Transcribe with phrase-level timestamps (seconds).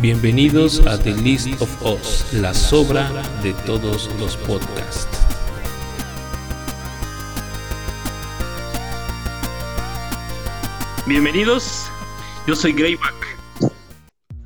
[0.00, 3.08] Bienvenidos a The List of Us, la sobra
[3.42, 5.24] de todos los podcasts.
[11.06, 11.88] Bienvenidos,
[12.46, 13.38] yo soy Greyback.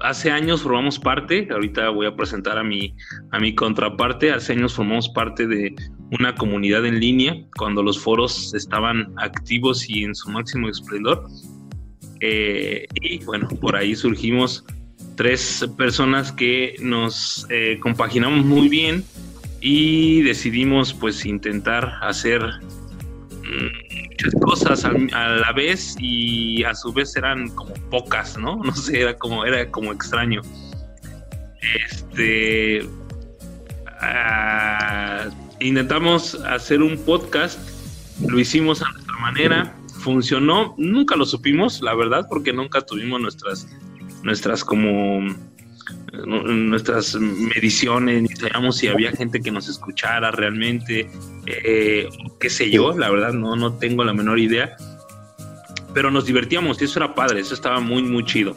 [0.01, 2.95] Hace años formamos parte, ahorita voy a presentar a mi,
[3.33, 5.75] a mi contraparte, hace años formamos parte de
[6.19, 11.27] una comunidad en línea cuando los foros estaban activos y en su máximo esplendor.
[12.21, 14.65] Eh, y bueno, por ahí surgimos
[15.19, 19.05] tres personas que nos eh, compaginamos muy bien
[19.61, 27.17] y decidimos pues intentar hacer mm, muchas cosas a, la vez y a su vez
[27.17, 28.63] eran como pocas, ¿no?
[28.65, 30.41] No sé, era como, era como extraño.
[31.85, 32.89] Este
[34.01, 35.27] ah,
[35.59, 37.59] intentamos hacer un podcast,
[38.25, 43.67] lo hicimos a nuestra manera, funcionó, nunca lo supimos, la verdad, porque nunca tuvimos nuestras
[44.23, 45.23] nuestras como
[46.27, 51.09] nuestras mediciones, ni sabíamos si había gente que nos escuchara realmente,
[51.47, 52.09] eh,
[52.41, 54.77] qué sé yo, la verdad no, no tengo la menor idea,
[55.95, 58.55] pero nos divertíamos y eso era padre, eso estaba muy, muy chido.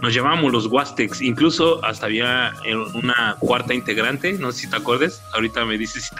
[0.00, 4.76] Nos llamábamos los Wastex, incluso hasta había eh, una cuarta integrante, no sé si te
[4.76, 6.10] acuerdas, ahorita me dices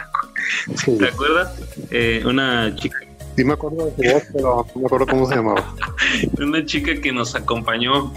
[0.75, 1.59] si te, acuerdas,
[1.91, 2.97] eh, una chica.
[3.35, 5.75] Sí me acuerdo de su voz, pero no me acuerdo cómo se llamaba.
[6.39, 8.13] una chica que nos acompañó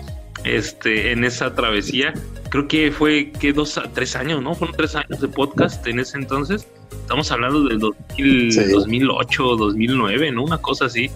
[0.46, 2.14] este, en esa travesía.
[2.50, 4.54] Creo que fue que dos a tres años, ¿no?
[4.54, 6.66] Fueron tres años de podcast en ese entonces.
[6.92, 10.44] Estamos hablando del 2008, 2009, ¿no?
[10.44, 11.10] Una cosa así.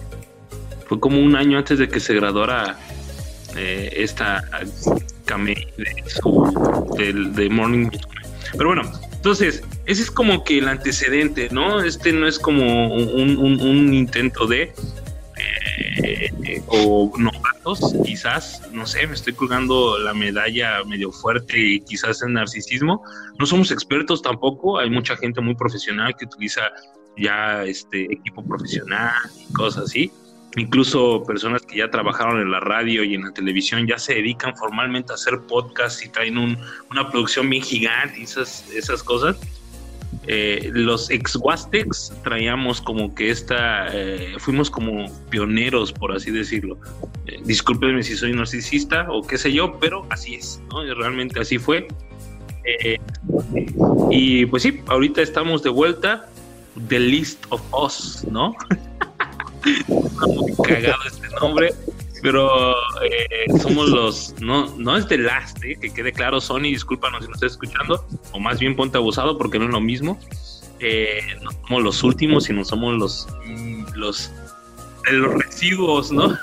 [0.87, 2.77] Fue como un año antes de que se graduara
[3.55, 4.43] eh, esta
[5.25, 7.89] Kame de, de, Morning.
[8.51, 11.81] Pero bueno, entonces, ese es como que el antecedente, ¿no?
[11.81, 14.73] Este no es como un, un intento de
[16.03, 22.21] eh, o novatos, quizás, no sé, me estoy colgando la medalla medio fuerte y quizás
[22.23, 23.03] en narcisismo.
[23.39, 26.61] No somos expertos tampoco, hay mucha gente muy profesional que utiliza
[27.17, 30.11] ya este equipo profesional y cosas así.
[30.57, 34.55] Incluso personas que ya trabajaron en la radio y en la televisión ya se dedican
[34.57, 39.37] formalmente a hacer podcasts y traen una producción bien gigante y esas, esas cosas
[40.27, 46.77] eh, los ex Wastex traíamos como que esta, eh, fuimos como pioneros, por así decirlo.
[47.25, 50.83] Eh, discúlpenme si soy narcisista o qué sé yo, pero así es, ¿no?
[50.93, 51.87] realmente así fue.
[54.11, 56.27] y pues sí, ahorita estamos de vuelta.
[56.87, 58.53] The List of Us, ¿no?
[59.65, 61.73] Está muy cagado este nombre
[62.21, 67.23] pero eh, somos los, no, no es de last, eh, que quede claro, Sony, discúlpanos
[67.23, 70.19] si nos estás escuchando, o más bien ponte abusado porque no es lo mismo.
[70.79, 73.27] Eh, no somos los últimos, sino somos los,
[73.95, 74.31] los,
[75.11, 76.37] los residuos, ¿no?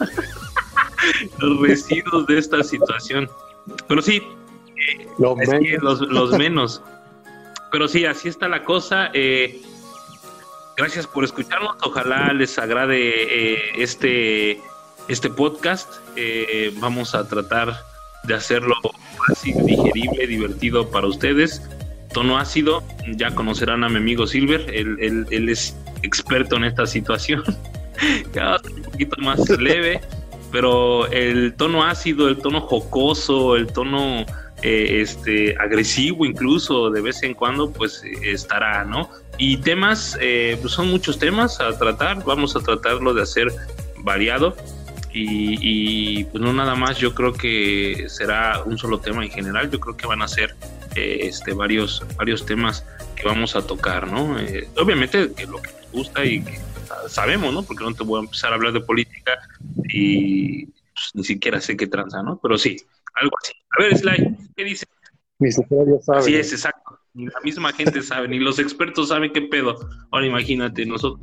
[1.39, 3.28] los residuos de esta situación.
[3.89, 4.22] Pero sí,
[5.19, 6.83] los, los, menos.
[7.72, 9.10] Pero sí, así está la cosa.
[10.77, 11.77] gracias por escucharnos.
[11.83, 14.60] Ojalá les agrade este
[15.09, 15.89] este podcast.
[16.17, 17.77] Eh, vamos a tratar
[18.25, 18.75] de hacerlo
[19.27, 21.63] fácil, digerible, divertido para ustedes.
[22.13, 22.83] Tono ácido,
[23.17, 27.43] ya conocerán a mi amigo Silver, él, es experto en esta situación.
[28.75, 30.01] un poquito más leve,
[30.51, 34.25] pero el tono ácido, el tono jocoso, el tono
[34.63, 39.11] eh, este, agresivo incluso de vez en cuando, pues estará, ¿no?
[39.37, 43.53] Y temas, eh, pues son muchos temas a tratar, vamos a tratarlo de hacer
[43.99, 44.57] variado.
[45.13, 49.81] Y, pues no nada más, yo creo que será un solo tema en general, yo
[49.81, 50.55] creo que van a ser
[50.95, 52.85] eh, este, varios, varios temas
[53.17, 54.39] que vamos a tocar, ¿no?
[54.39, 56.59] Eh, obviamente que lo que nos gusta y que
[57.09, 57.63] sabemos, ¿no?
[57.63, 59.39] Porque no te voy a empezar a hablar de política
[59.89, 62.39] y pues, ni siquiera sé qué tranza, ¿no?
[62.43, 62.77] Pero sí,
[63.15, 63.53] algo así.
[63.77, 64.87] A ver, Sly, ¿qué dice?
[65.39, 66.19] Ni siquiera sabe.
[66.19, 66.99] Así es, exacto.
[67.15, 69.77] Ni la misma gente sabe, ni los expertos saben qué pedo.
[70.11, 71.21] Ahora imagínate, nosotros.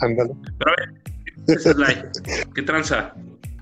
[0.00, 0.32] Ándale.
[0.58, 3.14] Pero a ver, Sly, ¿qué tranza?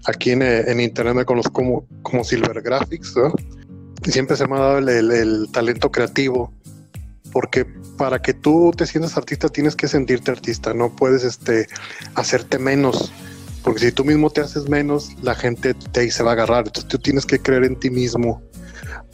[0.04, 3.15] Aquí en, internet me conozco como, Silver Graphics.
[4.06, 6.52] Y siempre se me ha dado el, talento creativo,
[7.32, 7.64] porque
[7.96, 11.67] para que tú te sientas artista tienes que sentirte artista, no puedes este,
[12.14, 13.12] hacerte menos,
[13.62, 16.88] porque si tú mismo te haces menos, la gente te se va a agarrar, entonces
[16.88, 18.43] tú tienes que creer en ti mismo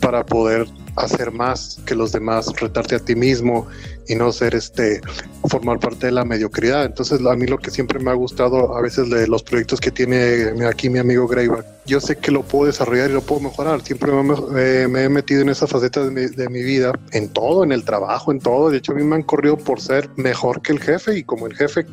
[0.01, 0.67] para poder
[0.97, 3.67] hacer más que los demás, retarte a ti mismo
[4.09, 5.01] y no ser este
[5.49, 6.85] formar parte de la mediocridad.
[6.85, 9.91] Entonces a mí lo que siempre me ha gustado a veces de los proyectos que
[9.91, 13.83] tiene aquí mi amigo Greyback, yo sé que lo puedo desarrollar y lo puedo mejorar.
[13.83, 17.73] Siempre me, he metido en esa faceta de mi, de mi, vida, en todo, en
[17.73, 18.71] el trabajo, en todo.
[18.71, 21.47] De hecho a mí me han corrido por ser mejor que el jefe y como
[21.47, 21.87] el jefe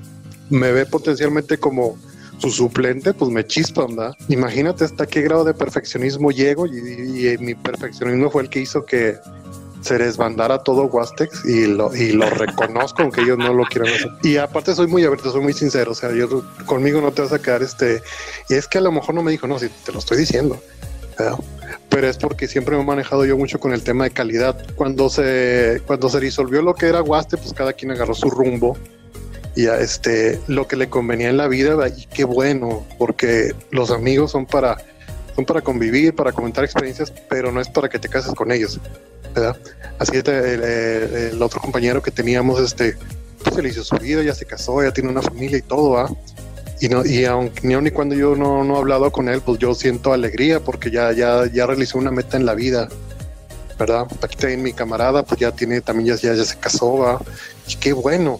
[0.50, 1.98] me ve potencialmente como
[2.38, 4.16] su suplente, pues me chispan, ¿verdad?
[4.30, 9.18] Imagínate hasta qué grado de perfeccionismo llego y, mi perfeccionismo fue el que hizo que
[9.82, 14.10] se desbandara todo Wastex y lo, y lo reconozco, aunque ellos no lo quieran hacer.
[14.24, 17.34] Y aparte soy muy abierto, soy muy sincero, o sea, yo conmigo no te vas
[17.34, 18.02] a quedar este,
[18.50, 20.60] y es que a lo mejor no me dijo, no, si te lo estoy diciendo,
[21.90, 24.56] pero es porque siempre me he manejado yo mucho con el tema de calidad.
[24.76, 28.78] Cuando se, cuando se disolvió lo que era Waste, pues cada quien agarró su rumbo
[29.58, 33.90] y a este, lo que le convenía en la vida, y qué bueno, porque los
[33.90, 34.78] amigos son para,
[35.36, 38.80] son para convivir, para comentar experiencias, pero no es para que te cases con ellos,
[39.34, 39.58] ¿verdad?
[39.98, 42.98] Así que el, otro compañero que teníamos, este,
[43.44, 46.08] pues le hizo su vida, ya se casó, ya tiene una familia y todo, ¿va?
[46.80, 49.74] Y, no, y aunque ni cuando yo no, no he hablado con él, pues yo
[49.74, 52.90] siento alegría porque ya, ya, ya realizó una meta en la vida,
[53.80, 54.06] ¿verdad?
[54.22, 57.20] Aquí también mi camarada, pues ya tiene, también ya, ya, ya se casó, ¿va?
[57.68, 58.40] Y qué bueno,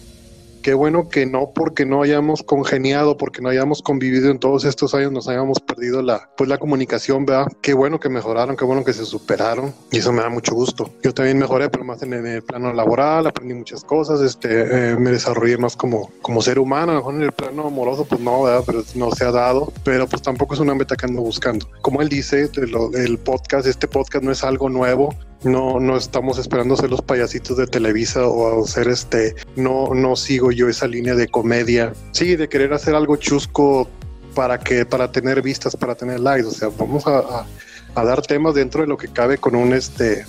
[0.62, 4.94] qué bueno que no porque no hayamos congeniado, porque no hayamos convivido en todos estos
[4.94, 7.46] años, nos hayamos perdido la, pues la comunicación, ¿verdad?
[7.62, 10.90] Qué bueno que mejoraron, qué bueno que se superaron y eso me da mucho gusto.
[11.02, 15.10] Yo también mejoré, pero más en, el plano laboral, aprendí muchas cosas, este, eh, me
[15.10, 18.42] desarrollé más como, como ser humano, a lo mejor en el plano amoroso, pues no,
[18.42, 18.62] ¿verdad?
[18.66, 21.68] Pero no se ha dado, pero pues tampoco es una meta que ando buscando.
[21.82, 22.50] Como él dice,
[22.94, 27.56] el podcast, este podcast no es algo nuevo, no, no estamos esperando ser los payasitos
[27.56, 31.92] de Televisa o ser este, no, no sigo yo esa línea de comedia.
[32.12, 33.88] Sí, de querer hacer algo chusco
[34.34, 36.48] para que, para tener vistas, para tener likes.
[36.48, 37.46] O sea, vamos a,
[37.94, 40.26] a, dar temas dentro de lo que cabe con un este,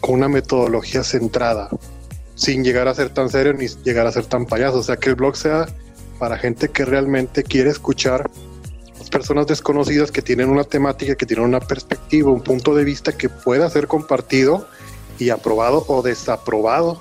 [0.00, 1.68] con una metodología centrada,
[2.34, 4.78] sin llegar a ser tan serio ni llegar a ser tan payaso.
[4.78, 5.66] O sea, que el blog sea
[6.18, 8.30] para gente que realmente quiere escuchar
[9.10, 13.28] personas desconocidas que tienen una temática, que tienen una perspectiva, un punto de vista que
[13.28, 14.66] pueda ser compartido
[15.18, 17.00] y aprobado o desaprobado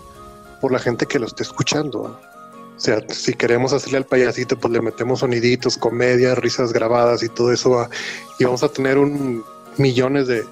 [0.62, 2.02] por la gente que lo esté escuchando.
[2.02, 7.30] O sea, si queremos hacerle al payasito, pues le metemos soniditos, comedia, risas grabadas y
[7.30, 7.88] todo eso.
[8.40, 9.44] y vamos a tener un
[9.78, 10.44] millones de,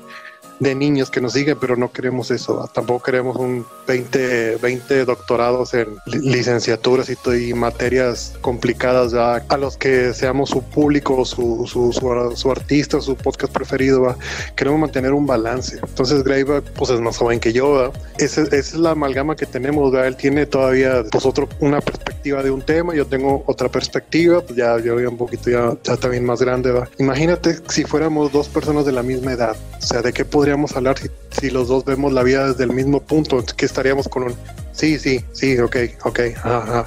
[0.59, 2.69] de niños que nos siguen, pero no queremos eso.
[2.73, 10.49] Tampoco queremos un 20, 20 doctorados en licenciaturas y, materias complicadas a los que seamos
[10.49, 11.91] su público, su, su,
[12.35, 14.15] su, artista, su podcast preferido.
[14.55, 15.79] Queremos mantener un balance.
[15.81, 17.91] Entonces Grave pues es más joven que yo.
[18.17, 19.93] Esa, es la amalgama que tenemos.
[19.93, 24.55] Él tiene todavía pues otro, una perspectiva de un tema, yo tengo otra perspectiva, pues
[24.55, 26.71] ya yo un poquito ya, ya también más grande.
[26.71, 26.89] ¿va?
[26.97, 29.55] Imagínate si fuéramos dos personas de la misma edad.
[29.77, 30.97] O sea, ¿de qué podríamos hablar
[31.31, 33.41] si, los dos vemos la vida desde el mismo punto?
[33.55, 34.35] Que estaríamos con un
[34.73, 36.85] sí, sí, sí, ok, ok, ajá,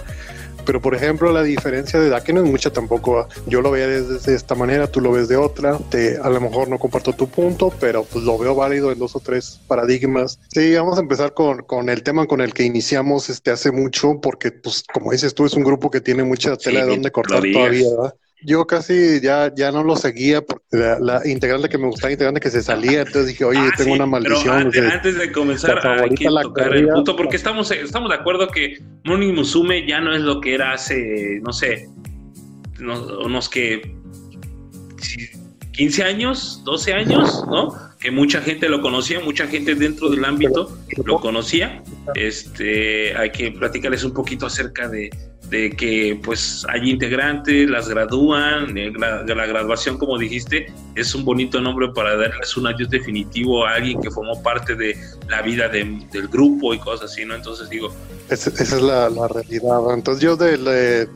[0.66, 3.88] Pero por ejemplo, la diferencia de edad, que no es mucha tampoco, yo lo veo
[3.88, 7.28] desde esta manera, tú lo ves de otra, te, a lo mejor no comparto tu
[7.28, 10.38] punto, pero pues lo veo válido en dos o tres paradigmas.
[10.52, 14.20] Sí, vamos a empezar con, con el tema con el que iniciamos este hace mucho,
[14.20, 17.40] porque pues como dices tú, es un grupo que tiene mucha tela de donde cortar
[17.40, 18.14] todavía, ¿verdad?
[18.42, 22.50] Yo casi ya, ya no lo seguía porque la, integrante que me gustaba, integrante que
[22.50, 24.70] se salía, entonces dije, oye, ah, tengo una maldición.
[24.92, 25.80] antes, de comenzar,
[26.14, 30.20] que tocar el punto, porque estamos, estamos de acuerdo que Morning Musume ya no es
[30.20, 31.88] lo que era hace, no sé,
[32.78, 33.96] unos que
[35.72, 37.74] 15 años, 12 años, ¿no?
[38.00, 41.82] Que mucha gente lo conocía, mucha gente dentro del ámbito lo conocía.
[42.14, 45.10] Este, hay que platicarles un poquito acerca de,
[45.50, 50.66] de que pues hay integrantes, las gradúan, eh, la, la, graduación como dijiste
[50.96, 54.96] es un bonito nombre para darles un adiós definitivo a alguien que formó parte de
[55.28, 57.34] la vida del grupo y cosas así, ¿no?
[57.34, 57.94] Entonces digo...
[58.28, 61.08] esa es la, realidad, entonces yo de,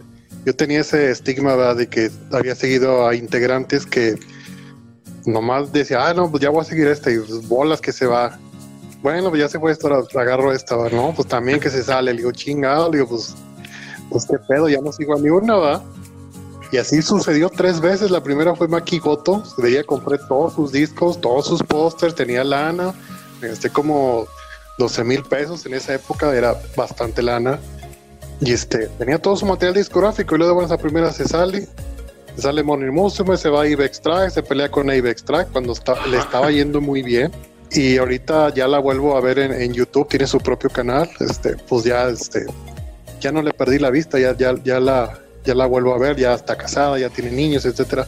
[0.45, 4.15] yo tenía ese estigma de que había seguido a integrantes que
[5.27, 8.07] nomás decía, ah, no, pues ya voy a seguir este, y pues, bolas que se
[8.07, 8.39] va.
[9.03, 9.89] Bueno, pues ya se fue esto,
[10.19, 11.13] agarro esta, ¿no?
[11.15, 13.35] Pues también que se sale, le digo, chingado, le digo, pues
[14.11, 15.83] pues qué pedo, ya no sigo a ni una, ¿va?
[16.73, 18.11] Y así sucedió tres veces.
[18.11, 22.45] La primera fue Maki Goto, de ella compré todos sus discos, todos sus pósters, tenía
[22.45, 22.95] lana,
[23.41, 24.27] me gasté como
[24.79, 27.59] 12 mil pesos en esa época, era bastante lana.
[28.41, 31.69] Y este, tenía todo su material discográfico y luego, bueno, esa primera se sale,
[32.37, 35.75] se sale Morning Musume, se va a Ibex Track, se pelea con Ibex Track cuando
[36.11, 37.33] le estaba yendo muy bien.
[37.73, 41.57] Y ahorita ya la vuelvo a ver en, en, YouTube, tiene su propio canal, este,
[41.69, 42.47] pues ya este,
[43.21, 46.17] ya no le perdí la vista, ya, ya, ya, la, ya la vuelvo a ver,
[46.17, 48.07] ya está casada, ya tiene niños, etcétera.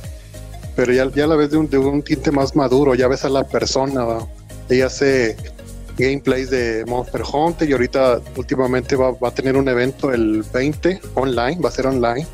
[0.75, 3.29] Pero ya, ya la ves de un, de un tinte más maduro, ya ves a
[3.29, 4.07] la persona,
[4.69, 5.37] ella hace
[5.99, 11.01] gameplays de Monster Hunter y ahorita últimamente va, va, a tener un evento el 20
[11.15, 12.27] online, va a ser online,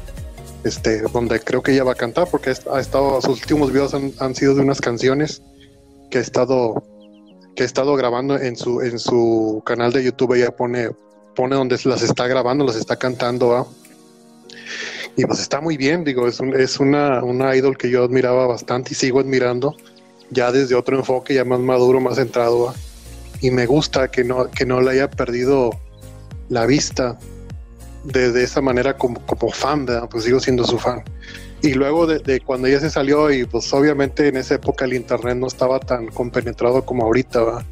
[0.65, 4.13] este, donde creo que ella va a cantar porque ha estado, sus últimos videos han,
[4.19, 5.43] han sido de unas canciones
[6.11, 6.83] que ha estado
[7.55, 10.91] que ha estado grabando en su en su canal de YouTube ella pone
[11.39, 13.73] pone donde las está grabando, las está cantando.
[15.17, 18.49] Y pues está muy bien, digo, es, un, es una, una idol que yo admiraba
[18.49, 19.77] bastante y sigo admirando
[20.31, 22.75] ya desde otro enfoque, ya más maduro, más centrado.
[23.41, 25.71] Y me gusta que no, que no le haya perdido
[26.49, 27.17] la vista
[28.03, 31.05] de, de esa manera como, como fan, pues sigo siendo su fan.
[31.63, 35.37] Y luego de, cuando ella se salió, y pues obviamente en esa época el internet
[35.37, 37.65] no estaba tan compenetrado como ahorita, ¿va?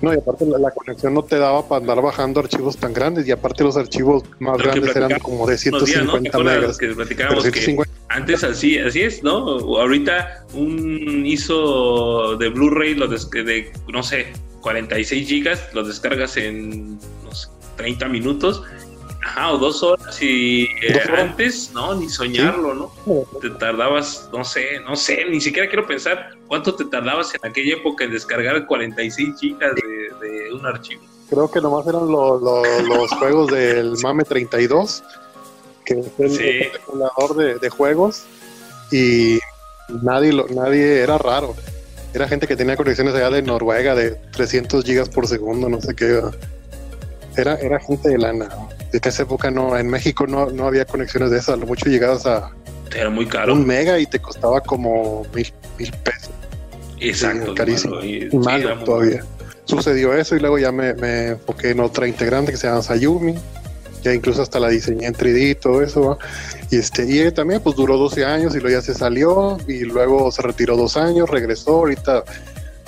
[0.00, 3.32] No, y aparte la, conexión no te daba para andar bajando archivos tan grandes, y
[3.32, 6.78] aparte los archivos más grandes eran como de 150 megas.
[6.78, 6.94] Que
[8.08, 9.58] antes así, así es, ¿no?
[9.78, 14.26] Ahorita un ISO de Blu-ray, lo de, no sé,
[14.60, 18.62] 46 gigas, lo descargas en unos 30 minutos
[19.28, 22.90] Ajá, o dos horas y eh, antes, no, ni soñarlo, ¿no?
[23.42, 27.74] Te tardabas, no sé, no sé, ni siquiera quiero pensar cuánto te tardabas en aquella
[27.74, 31.02] época en descargar 46 gigas de, un archivo.
[31.28, 35.04] Creo que nomás eran los juegos del MAME 32,
[35.84, 38.24] que es el calculador de, juegos,
[38.90, 39.38] y
[39.88, 41.54] nadie, lo, nadie era raro.
[42.14, 45.94] Era gente que tenía conexiones allá de Noruega de 300 gigas por segundo, no sé
[45.94, 46.22] qué.
[47.36, 48.48] Era, era gente de lana.
[48.92, 51.90] En esa época no, en México no, no había conexiones de esas, a lo mucho
[51.90, 52.52] llegabas a
[52.94, 53.52] era muy caro.
[53.52, 56.30] Un mega y te costaba como mil, mil pesos.
[57.00, 57.54] Exacto.
[57.54, 58.02] carísimo.
[58.02, 59.24] Y, Malo todavía.
[59.64, 63.34] Sucedió eso y luego ya me, me, enfoqué en otra integrante que se llama Sayumi.
[64.02, 66.18] Ya incluso hasta la diseñé en 3D y todo eso.
[66.70, 70.30] Y, este, y también pues duró 12 años y luego ya se salió y luego
[70.30, 71.72] se retiró dos años, regresó.
[71.72, 72.24] Ahorita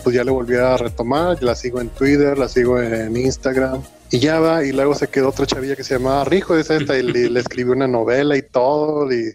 [0.02, 1.42] pues ya le volví a retomar.
[1.42, 5.28] La sigo en Twitter, la sigo en Instagram y ya va, y luego se quedó
[5.28, 9.10] otra chavilla que se llamaba Rijo, esa esta, y le, escribió una novela y todo,
[9.12, 9.32] y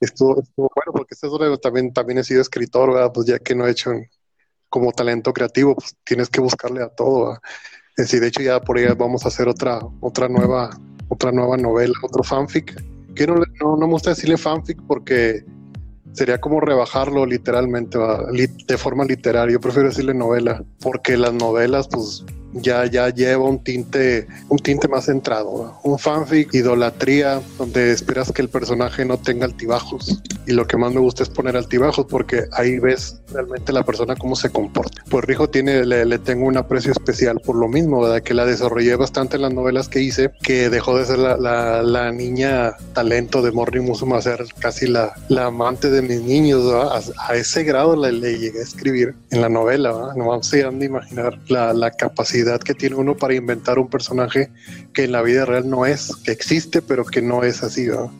[0.00, 1.28] estuvo, estuvo bueno, porque este
[1.60, 3.92] también, también he sido escritor, pues ya que no he hecho
[4.68, 7.40] como talento creativo, pues tienes que buscarle a todo.
[7.96, 10.70] Es decir, de hecho ya por ahí vamos a hacer otra, otra nueva,
[11.08, 12.82] otra nueva novela, otro fanfic.
[13.14, 15.44] Que no, no, no me gusta decirle fanfic porque
[16.12, 19.52] sería como rebajarlo literalmente, de forma literaria.
[19.52, 24.88] Yo prefiero decirle novela, porque las novelas, pues ya, ya lleva un tinte, un tinte
[24.88, 25.78] más centrado.
[25.82, 30.22] Un fanfic, idolatría, donde esperas que el personaje no tenga altibajos.
[30.46, 34.14] Y lo que más me gusta es poner altibajos porque ahí ves realmente la persona
[34.16, 35.02] cómo se comporta.
[35.08, 38.22] Pues Rijo tiene, le, tengo un aprecio especial por lo mismo, ¿verdad?
[38.22, 42.12] Que la desarrollé bastante en las novelas que hice, que dejó de ser la, la,
[42.12, 47.00] niña talento de Morning Musume a ser casi la, la amante de mis niños, a,
[47.28, 50.14] a, ese grado le, le, llegué a escribir en la novela, ¿verdad?
[50.14, 54.50] No vamos a imaginar la, la capacidad que tiene uno para inventar un personaje
[54.92, 57.88] que en la vida real no es, que existe, pero que no es así.
[57.90, 58.10] O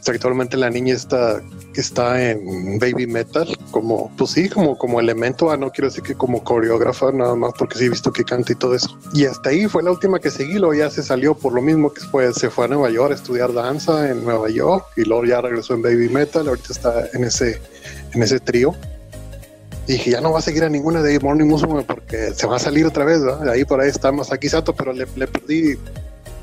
[0.00, 1.42] sea, actualmente la niña está,
[1.74, 6.14] está en baby metal, como, pues sí, como, como elemento, ah, no quiero decir que
[6.14, 8.98] como coreógrafa, nada más porque sí he visto que canta y todo eso.
[9.12, 11.92] Y hasta ahí fue la última que seguí, luego ya se salió por lo mismo
[11.92, 15.24] que fue, se fue a Nueva York a estudiar danza en Nueva York y luego
[15.24, 17.60] ya regresó en baby metal, ahorita está en ese,
[18.12, 18.74] en ese trío.
[19.86, 22.56] Y dije, ya no va a seguir a ninguna de Morning Musume porque se va
[22.56, 23.50] a salir otra vez, ¿no?
[23.50, 25.76] Ahí por ahí está Masaki Sato, pero le, perdí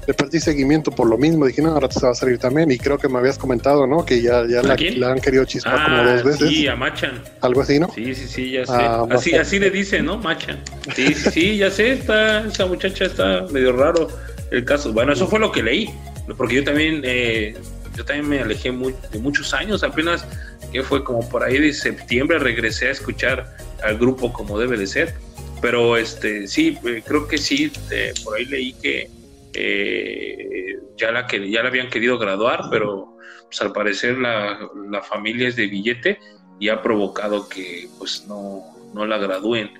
[0.07, 1.45] le perdí seguimiento por lo mismo.
[1.45, 2.71] Dije, no, ahora se va a salir también.
[2.71, 4.05] Y creo que me habías comentado, ¿no?
[4.05, 4.73] Que ya, ya la,
[5.11, 6.49] han querido chispar como dos ah, veces.
[6.49, 7.21] Sí, a Machan.
[7.41, 7.91] Algo así, ¿no?
[7.93, 8.73] Sí, sí, sí, ya sé.
[9.11, 10.17] así, así le dice, ¿no?
[10.17, 10.59] Machan.
[10.95, 11.93] Sí, sí, sí, ya sé.
[11.93, 14.07] Está, esa muchacha está medio raro
[14.51, 14.91] el caso.
[14.93, 15.89] Bueno, eso fue lo que leí.
[16.37, 17.55] Porque yo también, eh,
[17.95, 19.83] yo también me alejé de muchos años.
[19.83, 20.25] Apenas
[20.71, 24.87] que fue como por ahí de septiembre regresé a escuchar al grupo como debe de
[24.87, 25.13] ser.
[25.61, 29.09] Pero este sí, eh, creo que sí, eh, por ahí leí que
[29.53, 34.69] eh, ya, la que ya la habían querido graduar, pero pues, al parecer la,
[35.03, 36.19] familia es de billete
[36.59, 38.63] y ha provocado que pues no,
[38.93, 39.71] no la gradúen.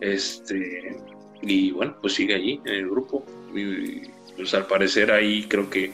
[0.00, 0.96] Este,
[1.42, 3.24] y bueno, pues sigue allí en el grupo.
[3.54, 4.02] Y,
[4.36, 5.90] pues al parecer ahí creo que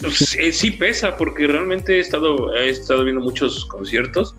[0.00, 4.34] pues, eh, sí pesa, porque realmente he estado, he estado viendo muchos conciertos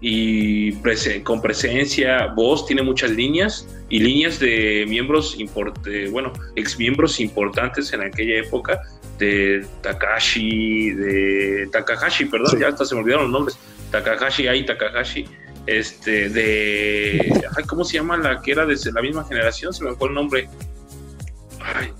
[0.00, 0.72] y
[1.22, 5.36] con presencia, voz, tiene muchas líneas y líneas de miembros,
[6.10, 8.82] bueno, ex miembros importantes en aquella época,
[9.18, 13.58] de Takashi, de Takahashi, perdón, ya hasta se me olvidaron los nombres,
[13.92, 15.24] Takahashi, ahí Takahashi,
[15.66, 19.72] este, de, ¿cómo se llama la que era de la misma generación?
[19.72, 20.48] Se me fue el nombre.
[21.60, 21.92] Ay,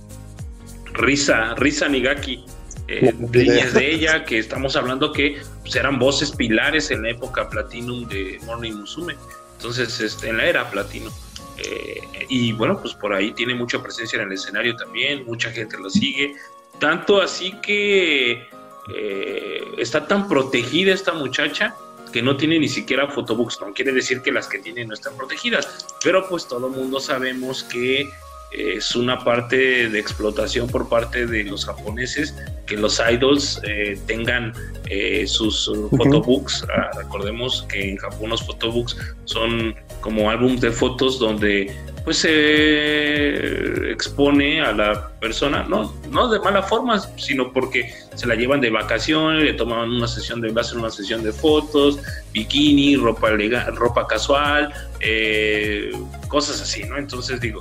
[0.94, 2.44] Risa, Risa Nigaki
[2.88, 7.48] eh, líneas de ella, que estamos hablando que pues, eran voces pilares en la época
[7.48, 9.16] Platinum de Morning Musume.
[9.56, 11.10] Entonces, este, en la era Platino.
[11.58, 15.76] Eh, y bueno, pues por ahí tiene mucha presencia en el escenario también, mucha gente
[15.78, 16.34] lo sigue.
[16.78, 18.48] Tanto así que
[18.94, 21.76] eh, está tan protegida esta muchacha
[22.12, 23.60] que no tiene ni siquiera photobooks.
[23.60, 27.00] No quiere decir que las que tiene no están protegidas, pero pues todo el mundo
[27.00, 28.10] sabemos que
[28.54, 32.35] es una parte de explotación por parte de los japoneses
[32.66, 34.52] que los idols eh, tengan
[34.88, 36.66] eh, sus photobooks.
[36.75, 43.92] Ah, recordemos que en Japón los photobooks son como álbumes de fotos donde pues se
[43.92, 48.71] expone a la persona, no, no de mala forma, sino porque se la llevan de
[48.71, 52.00] vacaciones, le toman una sesión de, hacen una sesión de fotos,
[52.32, 55.92] bikini, ropa legal, ropa casual, eh,
[56.26, 56.99] cosas así, ¿no?
[56.99, 57.61] Entonces digo,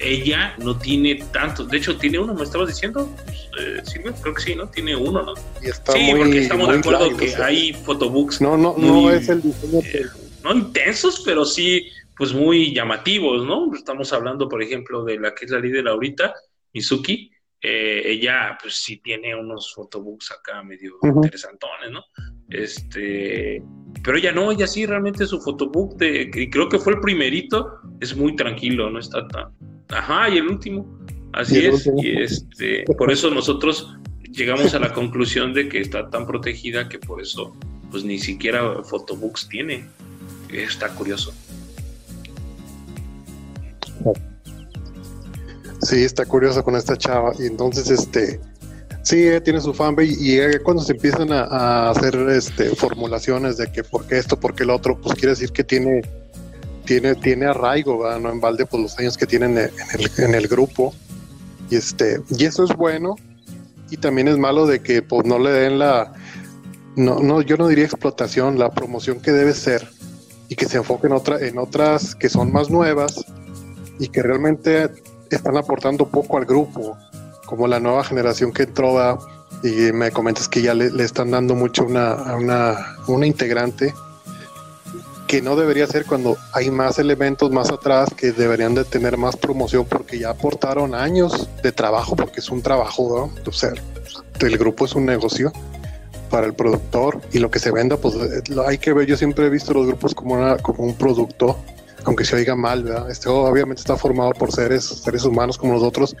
[0.00, 3.14] ella no tiene tantos, de hecho tiene uno, me estabas diciendo,
[3.58, 4.68] eh, sí, creo que sí, ¿no?
[4.68, 5.34] Tiene uno, ¿no?
[5.36, 8.40] sí, porque estamos de acuerdo que hay photobooks.
[8.40, 9.80] No, no, no es el diseño.
[9.80, 10.06] Eh,
[10.42, 13.74] no intensos, pero sí, pues muy llamativos, ¿no?
[13.74, 16.34] Estamos hablando, por ejemplo, de la que es la líder ahorita,
[16.72, 17.30] Mizuki.
[17.64, 22.04] Eh, ella, pues sí tiene unos photobooks acá medio interesantones, ¿no?
[22.48, 23.62] Este,
[24.02, 27.80] pero ella no, ella sí, realmente su photobook, de, y creo que fue el primerito,
[28.00, 29.52] es muy tranquilo, no está tan.
[29.88, 30.86] Ajá, y el último.
[31.32, 33.96] Así es, y este, por eso nosotros
[34.32, 37.56] llegamos a la conclusión de que está tan protegida que por eso,
[37.90, 39.86] pues ni siquiera photobooks tiene.
[40.50, 41.32] Está curioso.
[45.80, 47.32] Sí, está curioso con esta chava.
[47.38, 48.40] Y entonces, este,
[49.02, 54.06] Sí, tiene su fanbase y cuando se empiezan a, hacer este, formulaciones de que por
[54.06, 56.02] qué esto, por qué el otro, pues quiere decir que tiene,
[56.84, 60.46] tiene, tiene arraigo, no en balde pues, los años que tienen en el, en el
[60.46, 60.94] grupo.
[61.68, 63.16] Y, este, y eso es bueno.
[63.90, 66.12] Y también es malo de que pues no le den la,
[66.96, 69.88] no, no, yo no diría explotación, la promoción que debe ser
[70.48, 73.24] y que se enfoque en, otra, en otras que son más nuevas
[73.98, 74.90] y que realmente
[75.30, 76.96] están aportando poco al grupo
[77.52, 79.18] como la nueva generación que entró
[79.62, 83.92] y me comentas que ya le, están dando mucho una, a una, una integrante
[85.26, 89.36] que no debería ser cuando hay más elementos más atrás que deberían de tener más
[89.36, 93.50] promoción porque ya aportaron años de trabajo porque es un trabajo, ¿no?
[93.50, 93.74] o sea,
[94.40, 95.52] el grupo es un negocio
[96.30, 98.14] para el productor y lo que se venda pues
[98.66, 101.58] hay que ver, yo siempre he visto los grupos como, una, como un producto
[102.04, 103.10] aunque se oiga mal, ¿verdad?
[103.10, 106.16] Este obviamente está formado por seres, seres humanos como nosotros,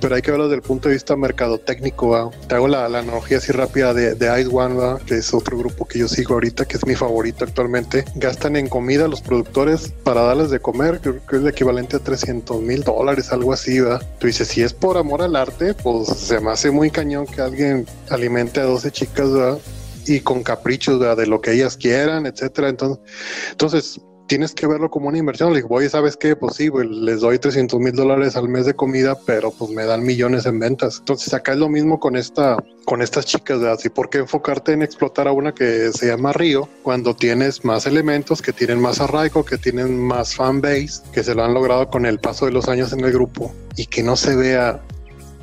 [0.00, 3.52] pero hay que verlo desde el punto de vista mercadotécnico, Te hago la, analogía así
[3.52, 6.86] rápida de, de Ice One, que es otro grupo que yo sigo ahorita, que es
[6.86, 8.04] mi favorito actualmente.
[8.14, 12.00] Gastan en comida los productores para darles de comer, creo que es el equivalente a
[12.00, 14.02] 300 mil dólares, algo así, ¿verdad?
[14.18, 17.40] Tú dices, si es por amor al arte, pues se me hace muy cañón que
[17.40, 19.58] alguien alimente a 12 chicas, ¿verdad?
[20.06, 21.16] Y con caprichos ¿verdad?
[21.16, 22.68] de lo que ellas quieran, etcétera.
[22.68, 25.52] Entonces tienes que verlo como una inversión.
[25.52, 26.36] Le digo, oye, ¿sabes qué?
[26.36, 30.04] Pues sí, les doy 300 mil dólares al mes de comida, pero pues me dan
[30.04, 30.98] millones en ventas.
[30.98, 34.72] Entonces acá es lo mismo con esta, con estas chicas, de así por qué enfocarte
[34.72, 39.00] en explotar a una que se llama Río cuando tienes más elementos que tienen más
[39.00, 42.52] arraigo, que tienen más fan base, que se lo han logrado con el paso de
[42.52, 44.80] los años en el grupo y que no se vea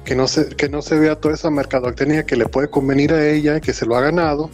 [0.06, 3.30] que no se, que no se vea toda esa mercadotecnia que le puede convenir a
[3.30, 4.50] ella, que se lo ha ganado,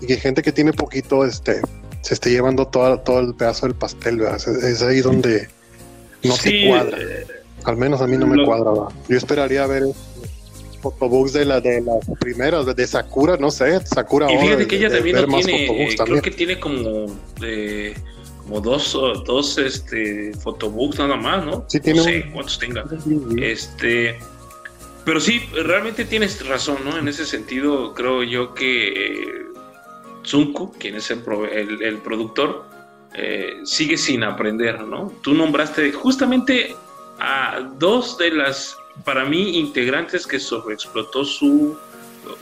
[0.00, 1.60] y que gente que tiene poquito, este,
[2.04, 5.48] se esté llevando todo, todo el pedazo del pastel, Es, ahí donde
[6.22, 6.98] no se cuadra.
[7.00, 7.26] Eh,
[7.64, 8.70] Al menos a mí no me cuadra,
[9.08, 9.84] Yo esperaría ver
[10.82, 14.30] photobooks de la de las primeras, de, Sakura, no sé, Sakura.
[14.30, 17.06] Y fíjate que ella también no tiene, eh, creo que tiene como
[17.42, 17.94] eh,
[18.42, 18.92] como dos,
[19.24, 21.64] dos este photobooks nada más, ¿no?
[21.68, 22.84] Sí, tiene no sé cuántos tenga.
[23.40, 24.18] Este,
[25.06, 26.98] pero sí, realmente tienes razón, ¿no?
[26.98, 29.43] En ese sentido, creo yo que
[30.24, 31.20] Tsunku, quien es el,
[32.02, 32.66] productor,
[33.14, 35.12] eh, sigue sin aprender, ¿no?
[35.22, 36.74] Tú nombraste justamente
[37.20, 41.78] a dos de las, para mí, integrantes que sobreexplotó su,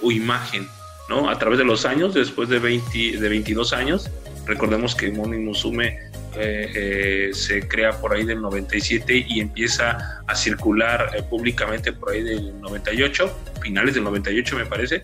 [0.03, 0.69] imagen,
[1.09, 1.29] ¿no?
[1.29, 4.09] A través de los años, después de, 20, de 22 años,
[4.47, 5.99] recordemos que Moni Musume
[6.37, 12.23] eh, eh, se crea por ahí del 97 y empieza a circular públicamente por ahí
[12.23, 15.03] del 98, finales del 98 me parece.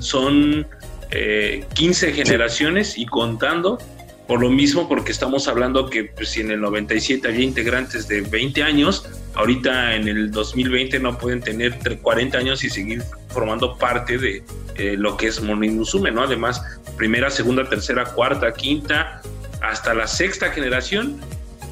[0.00, 0.66] son
[1.12, 3.78] 15 eh, generaciones y contando.
[4.26, 8.22] Por lo mismo, porque estamos hablando que pues, si en el 97 había integrantes de
[8.22, 14.18] 20 años, ahorita en el 2020 no pueden tener 40 años y seguir formando parte
[14.18, 14.42] de
[14.76, 16.22] eh, lo que es Monimusume, ¿no?
[16.22, 16.62] Además,
[16.96, 19.20] primera, segunda, tercera, cuarta, quinta,
[19.60, 21.20] hasta la sexta generación,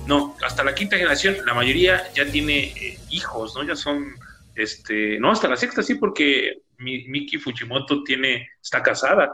[0.06, 3.62] no, hasta la quinta generación, la mayoría ya tiene eh, hijos, ¿no?
[3.62, 4.16] Ya son,
[4.54, 9.30] este, no, hasta la sexta sí, porque Miki Fujimoto tiene, está casada,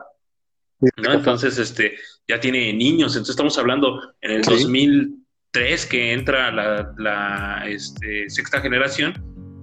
[0.81, 1.13] ¿no?
[1.13, 1.97] Entonces, este,
[2.29, 9.15] ya tiene niños, entonces estamos hablando en el 2003 que entra la, este, sexta generación,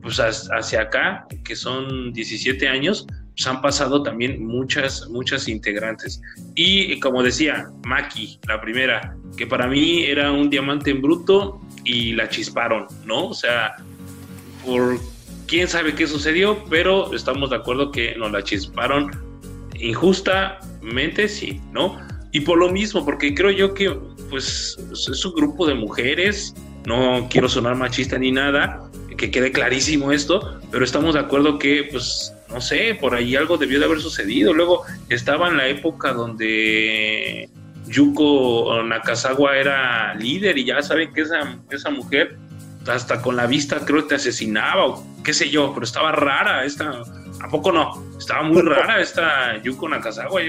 [0.02, 6.22] pues hacia acá, que son 17 años, pues han pasado también muchas, muchas integrantes.
[6.56, 12.14] Y como decía, Maki, la primera, que para mí era un diamante en bruto, y
[12.14, 13.28] la chisparon, ¿no?
[13.28, 13.76] O sea,
[14.66, 15.00] por
[15.48, 19.12] quién sabe qué sucedió, pero estamos de acuerdo que nos la chisparon
[19.76, 21.98] injustamente, sí, ¿no?
[22.32, 23.96] Y por lo mismo, porque creo yo que
[24.30, 30.12] pues es un grupo de mujeres, no quiero sonar machista ni nada, que quede clarísimo
[30.12, 34.00] esto, pero estamos de acuerdo que pues no sé, por ahí algo debió de haber
[34.00, 34.54] sucedido.
[34.54, 37.50] Luego estaba en la época donde
[37.88, 42.38] Yuko Nakazawa era líder y ya saben que esa, esa mujer
[42.88, 46.66] hasta con la vista creo que te asesinaba o qué sé yo, pero estaba rara
[46.66, 47.04] esta,
[47.42, 48.04] ¿a poco no?
[48.18, 50.42] Estaba muy rara esta Yuko Nakazawa.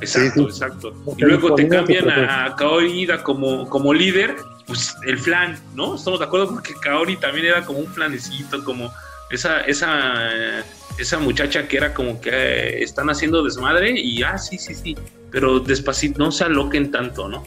[0.00, 0.94] Exacto, exacto.
[1.16, 5.94] Y luego te cambian a Kaori Ida como, como líder, pues el flan, ¿no?
[5.94, 8.92] Estamos de acuerdo porque Kaori también era como un flanecito, como
[9.30, 10.64] esa, esa
[10.98, 14.96] esa muchacha que era como que eh, están haciendo desmadre y, ah, sí, sí, sí,
[15.30, 17.46] pero despacito, no se aloquen tanto, ¿no?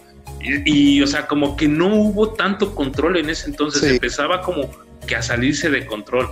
[0.66, 4.70] Y, o sea, como que no hubo tanto control en ese entonces, empezaba como
[5.06, 6.30] que a salirse de control.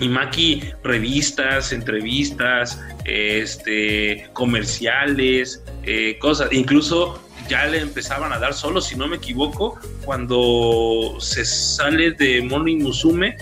[0.00, 8.80] Y Maki, revistas, entrevistas, este, comerciales, eh, cosas, incluso ya le empezaban a dar solo,
[8.80, 13.36] si no me equivoco, cuando se sale de Morning Musume,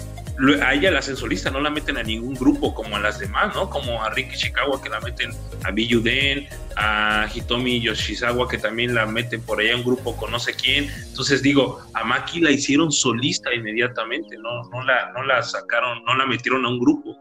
[0.60, 3.54] a ella la hacen solista, no la meten a ningún grupo como a las demás,
[3.54, 3.68] ¿no?
[3.68, 5.32] Como a Ricky Chicago que la meten
[5.64, 6.46] a Biyuden,
[6.76, 10.88] a Hitomi Yoshizawa que también la meten por allá un grupo con no sé quién.
[11.08, 16.14] Entonces digo, a Maki la hicieron solista inmediatamente, no, no, la, no la sacaron, no
[16.14, 17.16] la metieron a un grupo.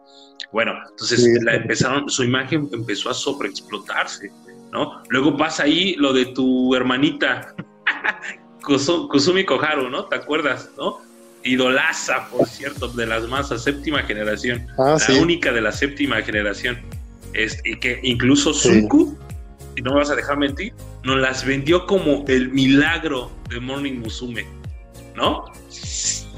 [0.51, 4.31] Bueno, entonces la empezaron, su imagen empezó a sobreexplotarse,
[4.71, 5.01] ¿no?
[5.09, 7.55] Luego pasa ahí lo de tu hermanita,
[8.63, 10.05] Kusumi Koharu, ¿no?
[10.05, 11.06] ¿Te acuerdas, no?
[11.47, 16.79] Idolaza, por cierto, de las masas, séptima generación, ah, la única de la séptima generación,
[17.33, 19.17] es, y que incluso Sunku,
[19.75, 23.99] y no me vas a dejar mentir, nos las vendió como el milagro de Morning
[23.99, 24.45] Musume,
[25.15, 25.45] ¿no?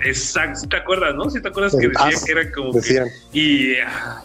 [0.06, 1.30] Exacto, ¿te acuerdas, no?
[1.30, 3.04] ¿Sí te acuerdas que decía que era como que...
[3.34, 3.76] Y...
[3.86, 4.24] Ah,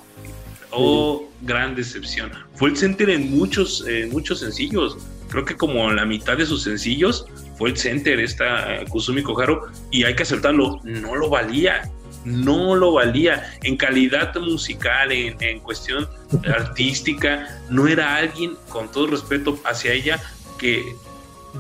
[0.71, 2.31] oh, gran decepción.
[2.55, 4.99] Fue el center en muchos, en muchos sencillos.
[5.29, 10.05] Creo que como la mitad de sus sencillos fue el center esta Kusumi Koharu y
[10.05, 11.91] hay que aceptarlo, no lo valía,
[12.25, 16.09] no lo valía en calidad musical, en, cuestión
[16.55, 20.21] artística, no era alguien, con todo respeto hacia ella,
[20.59, 20.97] que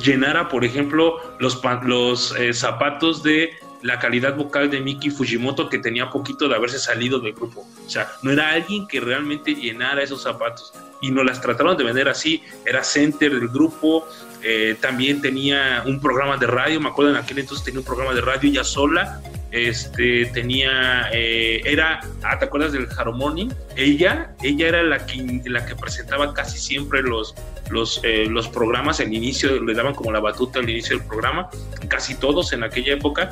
[0.01, 3.51] llenara, por ejemplo, los, los eh, zapatos de
[3.85, 7.67] la calidad vocal de Miki Fujimoto que tenía poquito de haberse salido del grupo.
[7.87, 10.73] O sea, no era alguien que realmente llenara esos zapatos.
[11.05, 12.43] Y nos las trataron de vender así.
[12.64, 14.07] Era center del grupo,
[14.47, 18.12] eh, también tenía un programa de radio, me acuerdo en aquel entonces tenía un programa
[18.12, 23.49] de radio ya sola, este, tenía, eh, era, ah, ¿te acuerdas del Harmony?
[23.75, 27.35] Ella, ella era la que, la que presentaba casi siempre los,
[27.71, 31.49] los, eh, los programas, al inicio, le daban como la batuta al inicio del programa,
[31.88, 33.31] casi todos en aquella época,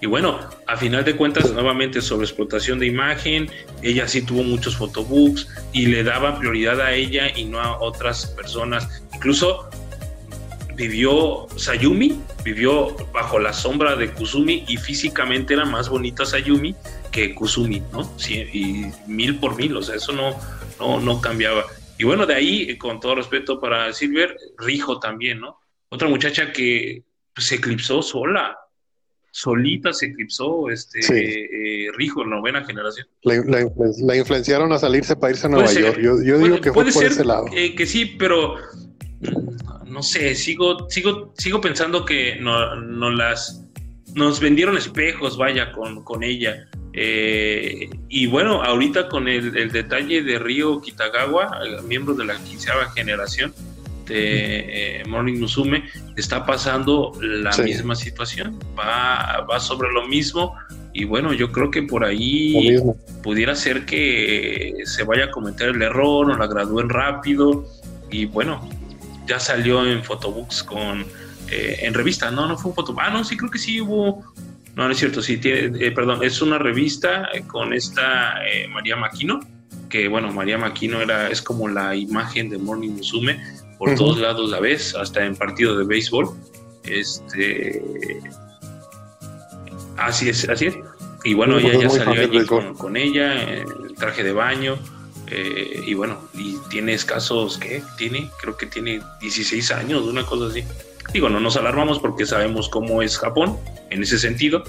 [0.00, 3.50] y bueno, a final de cuentas, nuevamente sobre explotación de imagen,
[3.82, 8.26] ella sí tuvo muchos photobooks y le daba prioridad a ella y no a otras
[8.26, 9.02] personas.
[9.14, 9.70] Incluso
[10.74, 16.74] vivió Sayumi, vivió bajo la sombra de Kusumi y físicamente era más bonita Sayumi
[17.10, 18.04] que Kusumi, ¿no?
[18.18, 20.38] Sí, y mil por mil, o sea, eso no,
[20.78, 21.64] no, no cambiaba.
[21.98, 25.58] Y bueno, de ahí, con todo respeto para Silver, Rijo también, ¿no?
[25.88, 27.04] Otra muchacha que
[27.34, 28.58] se eclipsó sola,
[29.36, 33.06] solita se eclipsó, este, eh, Rijo, novena generación.
[33.22, 35.98] La, influenciaron a salirse para irse a Nueva York.
[36.00, 37.44] Yo, digo que fue por ese lado.
[37.54, 38.54] Eh, que sí, pero
[39.84, 43.62] no sé, sigo, sigo, sigo pensando que no, no las
[44.14, 46.70] nos vendieron espejos, vaya, con, con ella.
[46.94, 53.52] Eh, y bueno, ahorita con el, detalle de Río Kitagawa, miembro de la quinceava generación
[54.06, 55.84] de eh, Morning Musume,
[56.16, 58.58] está pasando la misma situación.
[58.78, 60.54] Va, va sobre lo mismo.
[60.92, 62.78] Y bueno, yo creo que por ahí
[63.22, 67.66] pudiera ser que se vaya a cometer el error o la gradúen rápido.
[68.10, 68.66] Y bueno,
[69.26, 71.04] ya salió en photobooks con
[71.50, 74.24] eh, en revista, no, no fue un fotobook, ah, no, sí creo que sí hubo,
[74.74, 78.34] no, no es cierto, sí, tiene, eh, perdón, es una revista eh, con esta
[78.70, 79.38] María Maquino,
[79.88, 83.40] que bueno, María Maquino era, es como la imagen de Morning Musume,
[83.78, 86.30] por todos lados la ves, hasta en partido de béisbol,
[86.84, 87.82] este,
[89.96, 90.74] así es, así es,
[91.24, 94.78] y bueno, ella ya salió allí con, con ella, el traje de baño,
[95.28, 97.82] eh, y bueno, y tiene escasos, ¿qué?
[97.96, 100.64] Tiene, creo que tiene 16 años, una cosa así.
[101.12, 103.56] Digo, no nos alarmamos porque sabemos cómo es Japón
[103.90, 104.62] en ese sentido.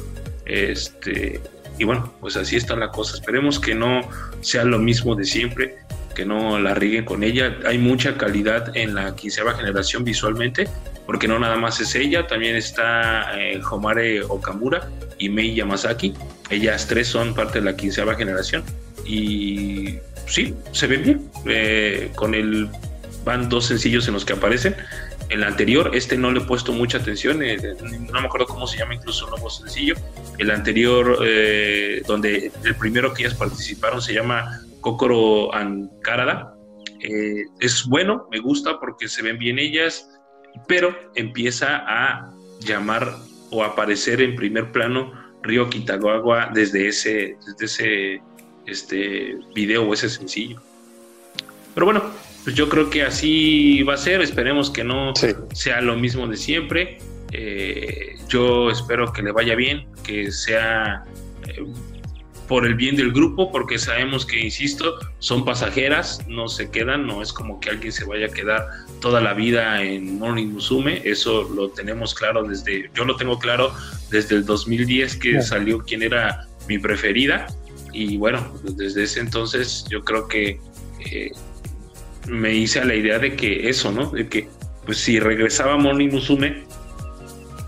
[0.45, 1.41] Este,
[1.77, 3.15] y bueno, pues así está la cosa.
[3.15, 4.01] Esperemos que no
[4.41, 5.77] sea lo mismo de siempre,
[6.17, 7.59] que no la riguen con ella.
[7.67, 10.67] Hay mucha calidad en la quinceava generación visualmente,
[11.05, 16.15] porque no nada más es ella, también está eh, Homare Okamura y Mei Yamazaki.
[16.49, 18.63] Ellas tres son parte de la quinceava generación
[19.05, 21.29] y sí, se ven bien.
[21.45, 22.67] Eh, con el
[23.23, 24.75] van dos sencillos en los que aparecen.
[25.29, 27.57] El anterior, este no le he puesto mucha atención, eh,
[28.11, 29.93] no me acuerdo cómo se llama incluso el nuevo sencillo.
[30.39, 36.55] El anterior, eh, donde el primero que ellas participaron se llama Kokoro Ankarada.
[37.01, 40.09] Eh, es bueno, me gusta porque se ven bien ellas,
[40.65, 43.17] pero empieza a llamar
[43.51, 45.11] o aparecer en primer plano
[45.43, 48.21] Río Kitagawa desde ese, desde ese
[48.65, 50.61] este, video o ese sencillo.
[51.73, 52.03] Pero bueno,
[52.45, 54.21] pues yo creo que así va a ser.
[54.21, 55.11] Esperemos que no
[55.51, 56.99] sea lo mismo de siempre.
[57.33, 61.03] Eh, yo espero que le vaya bien, que sea
[61.45, 61.61] eh,
[62.47, 67.21] por el bien del grupo, porque sabemos que, insisto, son pasajeras, no se quedan, no
[67.21, 68.67] es como que alguien se vaya a quedar
[69.01, 73.73] toda la vida en Morning Musume, eso lo tenemos claro desde, yo lo tengo claro
[74.09, 77.47] desde el 2010 que salió quien era mi preferida,
[77.93, 80.59] y bueno, desde ese entonces yo creo que
[80.99, 81.31] eh,
[82.27, 84.11] me hice a la idea de que eso, ¿no?
[84.11, 84.47] De que
[84.85, 86.63] pues si regresaba Moni Musume,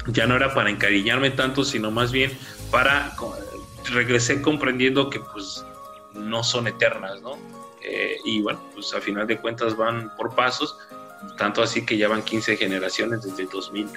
[0.07, 2.31] ya no era para encariñarme tanto, sino más bien
[2.71, 3.13] para
[3.91, 5.65] regresé comprendiendo que pues
[6.13, 7.37] no son eternas, ¿no?
[7.83, 10.77] Eh, y bueno, pues a final de cuentas van por pasos,
[11.37, 13.87] tanto así que ya van 15 generaciones desde 2000,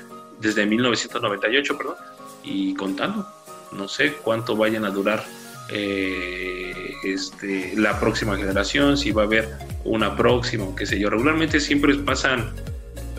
[0.40, 1.96] desde 1998, perdón,
[2.42, 3.26] y contando,
[3.72, 5.24] no sé cuánto vayan a durar
[5.68, 9.48] eh, este, la próxima generación, si va a haber
[9.84, 11.10] una próxima, qué sé yo.
[11.10, 12.52] Regularmente siempre pasan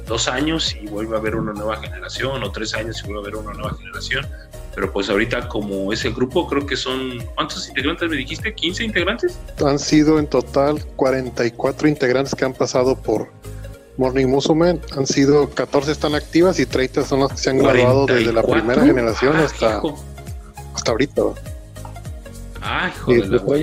[0.08, 3.24] dos años y vuelve a haber una nueva generación, o tres años y vuelve a
[3.24, 4.28] haber una nueva generación.
[4.76, 8.56] Pero pues ahorita como ese grupo, creo que son, ¿cuántos integrantes me dijiste?
[8.56, 9.38] ¿15 integrantes?
[9.64, 13.30] Han sido en total 44 integrantes que han pasado por
[13.98, 14.80] Morning Musume.
[14.98, 18.44] Han sido 14 están activas y 30 son las que se han graduado desde la
[18.44, 19.82] primera generación ah, hasta,
[20.74, 21.22] hasta ahorita.
[22.62, 23.62] Ay, joder, la pues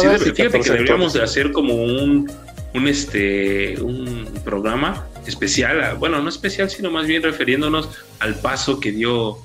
[0.00, 2.30] sí, fíjate que deberíamos de hacer como un,
[2.74, 8.92] un, este, un programa especial, bueno, no especial, sino más bien refiriéndonos al paso que
[8.92, 9.38] dio,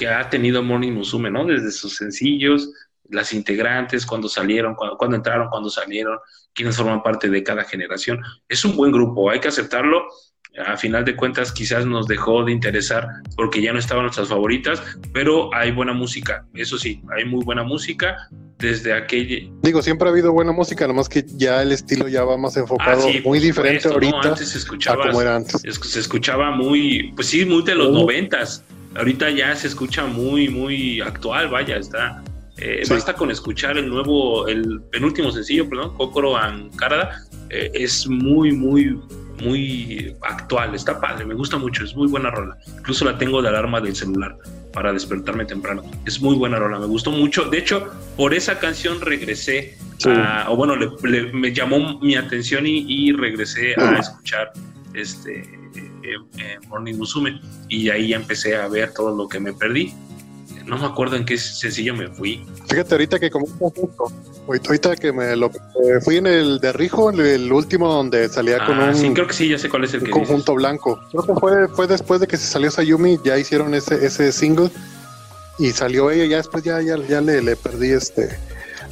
[0.00, 1.44] que ha tenido Morning Musume, ¿no?
[1.44, 2.72] Desde sus sencillos,
[3.10, 6.18] las integrantes, cuando salieron, cuando, cuando entraron, cuando salieron,
[6.54, 8.18] quienes forman parte de cada generación.
[8.48, 10.06] Es un buen grupo, hay que aceptarlo
[10.66, 14.82] a final de cuentas quizás nos dejó de interesar porque ya no estaban nuestras favoritas,
[15.12, 19.50] pero hay buena música, eso sí, hay muy buena música desde aquel...
[19.62, 23.08] Digo, siempre ha habido buena música, nomás que ya el estilo ya va más enfocado,
[23.08, 25.62] ah, muy diferente ahorita antes se escuchaba, como era antes.
[25.62, 28.64] Se escuchaba muy, pues sí, muy de los noventas,
[28.96, 32.22] ahorita ya se escucha muy, muy actual, vaya, está...
[32.62, 38.52] Eh, Basta con escuchar el nuevo, el penúltimo sencillo, perdón, Kokoro Ankarada, eh, es muy,
[38.52, 39.00] muy
[39.40, 42.56] muy actual, está padre, me gusta mucho, es muy buena rola.
[42.78, 44.36] Incluso la tengo de alarma del celular
[44.72, 45.82] para despertarme temprano.
[46.04, 47.44] Es muy buena rola, me gustó mucho.
[47.44, 49.76] De hecho, por esa canción regresé,
[50.48, 50.74] o bueno,
[51.32, 54.52] me llamó mi atención y, regresé a escuchar
[54.94, 55.40] este
[56.02, 59.92] eh, eh, Morning Musume y ahí ya empecé a ver todo lo que me perdí
[60.70, 62.46] no me acuerdo en qué sencillo me fui.
[62.68, 63.46] Fíjate, ahorita que como
[64.46, 68.78] ahorita que me lo eh, fui en el de Rijo, el, último donde salía con
[68.80, 68.94] ah, un.
[68.94, 71.00] Sí, creo que sí, ya sé cuál es el que conjunto blanco.
[71.10, 74.70] Creo que fue, fue después de que se salió Sayumi, ya hicieron ese, ese single
[75.58, 78.28] y salió ella, ya después ya, ya, ya le, le perdí este,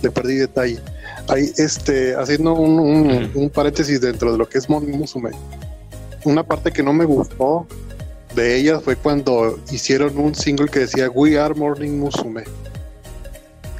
[0.02, 0.80] le perdí detalle.
[1.28, 5.30] Ahí, este, haciendo un, un, paréntesis dentro de lo que es Mon Musume.
[6.24, 7.68] Una parte que no me gustó
[8.38, 12.44] de ellas fue cuando hicieron un single que decía We Are Morning Musume.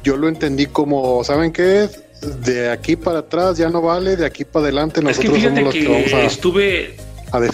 [0.03, 2.03] Yo lo entendí como, ¿saben qué es?
[2.41, 5.63] De aquí para atrás ya no vale, de aquí para adelante nosotros es que somos
[5.63, 6.95] los que, vamos a, estuve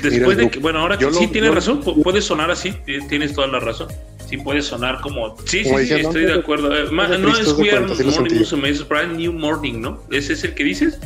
[0.01, 2.73] después de que, bueno, ahora sí tienes razón, puede sonar así,
[3.09, 3.89] tienes toda la razón.
[4.27, 6.75] Sí puede sonar como, sí, sí, sí estoy de acuerdo.
[6.75, 10.01] Eh, no es We Are Morning Musume, es Brand New Morning, ¿no?
[10.11, 10.97] ¿Ese es el que dices?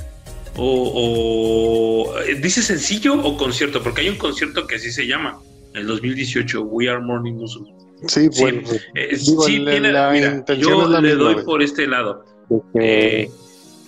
[0.55, 5.37] O, o dice sencillo o concierto, porque hay un concierto que así se llama
[5.73, 7.73] el 2018, We Are Morning Musume.
[8.07, 8.61] Sí, bueno.
[8.95, 12.25] Eh, sí, tiene, mira, yo le doy por este lado.
[12.79, 13.29] Eh,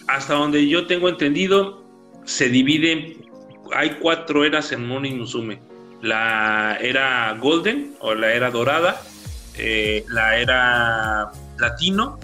[0.08, 1.84] hasta donde yo tengo entendido,
[2.26, 3.18] se divide,
[3.74, 5.62] hay cuatro eras en Morning Musume.
[6.02, 9.02] La era Golden o la era dorada,
[9.58, 12.20] eh, la era latino,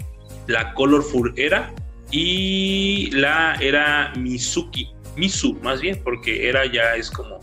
[0.46, 1.72] la Colorful era
[2.10, 7.40] y la era Mizuki, Misu más bien, porque era ya es como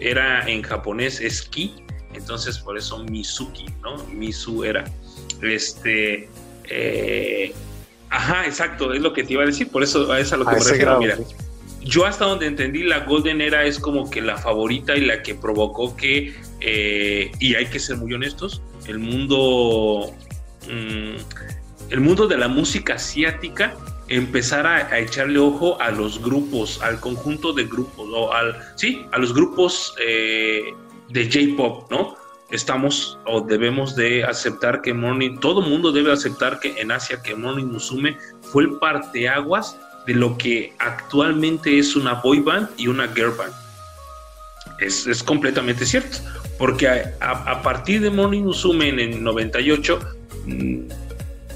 [0.00, 1.74] era en japonés esquí,
[2.14, 3.96] entonces por eso Mizuki, ¿no?
[4.06, 4.84] Misu era.
[5.42, 6.28] Este,
[6.64, 7.52] eh,
[8.10, 10.56] ajá, exacto, es lo que te iba a decir, por eso es a lo que
[10.56, 10.98] me refiero.
[10.98, 11.18] Mira,
[11.82, 15.34] yo hasta donde entendí, la Golden Era es como que la favorita y la que
[15.34, 20.12] provocó que, eh, y hay que ser muy honestos, el mundo,
[20.66, 23.74] mm, el mundo de la música asiática
[24.08, 29.18] empezara a, echarle ojo a los grupos, al conjunto de grupos, o al, sí, a
[29.18, 30.74] los grupos eh,
[31.10, 32.16] de J-Pop, ¿no?
[32.50, 37.34] Estamos o debemos de aceptar que Morning, todo mundo debe aceptar que en Asia que
[37.34, 43.06] Morning Musume fue el parteaguas de lo que actualmente es una boy band y una
[43.08, 43.52] girl band.
[44.80, 46.18] Es, completamente cierto,
[46.56, 46.88] porque
[47.20, 49.98] a, partir de Morning Musume en el 98,
[50.46, 50.80] mm,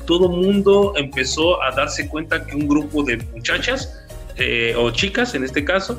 [0.07, 4.05] todo mundo empezó a darse cuenta que un grupo de muchachas
[4.37, 5.99] eh, o chicas, en este caso,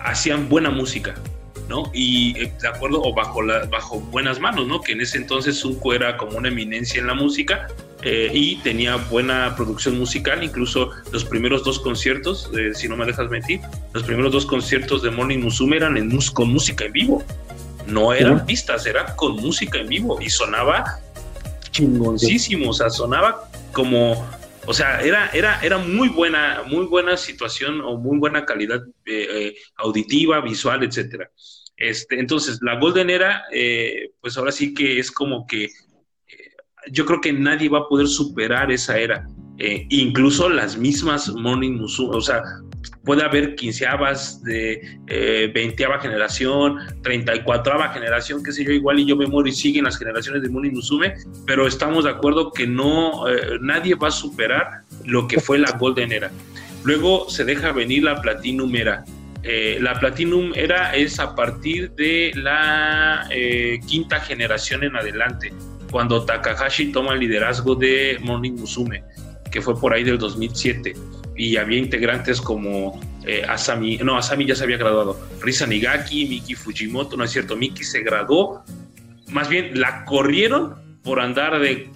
[0.00, 1.14] hacían buena música.
[1.68, 1.90] ¿no?
[1.94, 4.80] Y eh, de acuerdo, o bajo, la, bajo buenas manos, ¿no?
[4.80, 7.68] Que en ese entonces Zuko era como una eminencia en la música
[8.02, 13.06] eh, y tenía buena producción musical, incluso los primeros dos conciertos, eh, si no me
[13.06, 13.60] dejas mentir,
[13.92, 17.22] los primeros dos conciertos de Morning Musume eran en con música en vivo,
[17.86, 20.98] no eran pistas, era con música en vivo y sonaba
[21.72, 24.24] chingoncísimo, o sea, sonaba como,
[24.66, 29.56] o sea, era, era, era muy buena, muy buena situación o muy buena calidad eh,
[29.76, 31.28] auditiva, visual, etcétera.
[31.76, 33.42] Este, entonces, la Golden Era,
[34.20, 35.68] pues ahora sí que es como que
[36.90, 39.26] yo creo que nadie va a poder superar esa era.
[39.58, 42.42] Eh, incluso las mismas Morning Musume, o sea,
[43.04, 49.00] puede haber quinceavas de eh, veinteava generación, treinta y cuatroava generación, qué sé yo, igual
[49.00, 51.14] y yo me muero y siguen las generaciones de Morning Musume,
[51.46, 55.72] pero estamos de acuerdo que no, eh, nadie va a superar lo que fue la
[55.72, 56.30] Golden Era.
[56.84, 59.04] Luego se deja venir la Platinum Era.
[59.44, 63.28] la Platinum Era es a partir de la
[63.86, 65.52] quinta generación en adelante
[65.92, 69.04] cuando Takahashi toma el liderazgo de Morning Musume,
[69.52, 70.94] que fue por ahí del 2007,
[71.36, 76.54] y había integrantes como eh, Asami, no, Asami ya se había graduado, Risa Nigaki, Miki
[76.54, 78.64] Fujimoto, no es cierto, Miki se graduó,
[79.28, 81.90] más bien la corrieron por andar de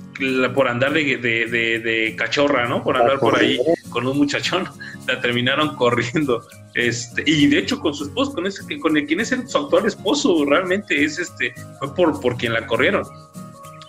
[0.55, 2.83] por andar de, cachorra, ¿no?
[2.83, 4.67] Por andar por ahí con un muchachón,
[5.07, 6.43] la terminaron corriendo.
[6.75, 9.87] Este, y de hecho con su esposo, con ese, con el quien es su actual
[9.87, 13.05] esposo, realmente es este, fue por, por quien la corrieron.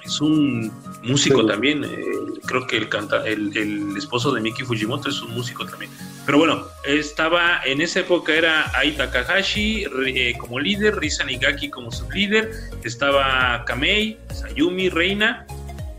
[0.06, 0.72] Es un
[1.08, 1.84] músico también.
[1.84, 1.98] Eh,
[2.46, 5.92] creo que el, canta, el, esposo de Miki Fujimoto es un músico también.
[6.26, 11.90] Pero bueno, estaba en esa época era Ai Takahashi eh, como líder, Risa Nigaki como
[12.14, 12.52] líder
[12.84, 15.46] estaba Kamei, Sayumi, Reina,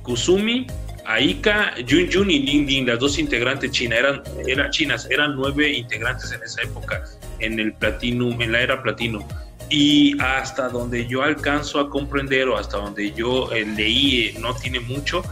[0.03, 0.67] Kusumi,
[1.07, 5.73] Aika, Jun Jun y Ning Ning, las dos integrantes chinas, eran, eran chinas, eran nueve
[5.73, 7.03] integrantes en esa época,
[7.41, 9.25] en el Platinum, en la era Platinum
[9.71, 14.55] y hasta donde yo alcanzo a comprender o hasta donde yo eh, leí, eh, no
[14.55, 15.23] tiene mucho,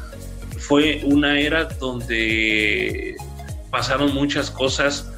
[0.58, 3.16] fue una era donde
[3.70, 5.10] pasaron muchas cosas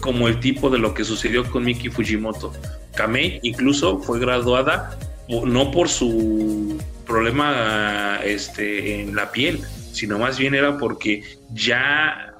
[0.00, 2.52] como el tipo de lo que sucedió con Miki Fujimoto.
[2.94, 9.60] Kamei incluso fue graduada no por su problema este, en la piel,
[9.92, 12.34] sino más bien era porque ya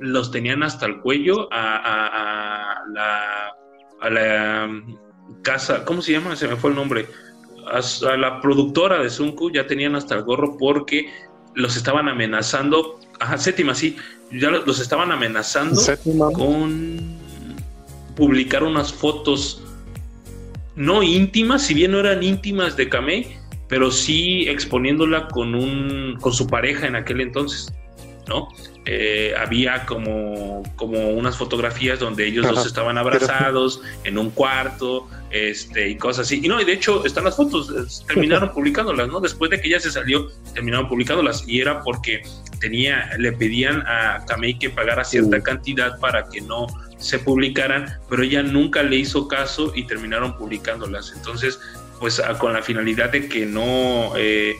[0.00, 3.54] los tenían hasta el cuello a, la,
[4.00, 4.82] a la
[5.42, 6.36] casa, ¿cómo se llama?
[6.36, 7.06] Se me fue el nombre.
[7.70, 11.10] A, la productora de Sunku ya tenían hasta el gorro porque
[11.54, 13.00] los estaban amenazando.
[13.20, 13.96] Ajá, séptima, sí.
[14.30, 15.80] Ya los, estaban amenazando
[16.34, 17.18] con
[18.14, 19.62] publicar unas fotos
[20.76, 23.36] no íntimas, si bien no eran íntimas de Kamei,
[23.68, 27.72] pero sí exponiéndola con un con su pareja en aquel entonces,
[28.28, 28.48] ¿no?
[28.84, 35.90] Eh, había como, como unas fotografías donde ellos dos estaban abrazados en un cuarto, este,
[35.90, 36.40] y cosas así.
[36.42, 39.20] Y no, y de hecho están las fotos, terminaron publicándolas, ¿no?
[39.20, 41.46] Después de que ella se salió, terminaron publicándolas.
[41.46, 42.22] Y era porque
[42.60, 46.66] tenía, le pedían a Kamei que pagara cierta cantidad para que no
[46.98, 51.12] se publicaran, pero ella nunca le hizo caso y terminaron publicándolas.
[51.14, 51.60] Entonces,
[52.00, 54.56] pues con la finalidad de que no eh,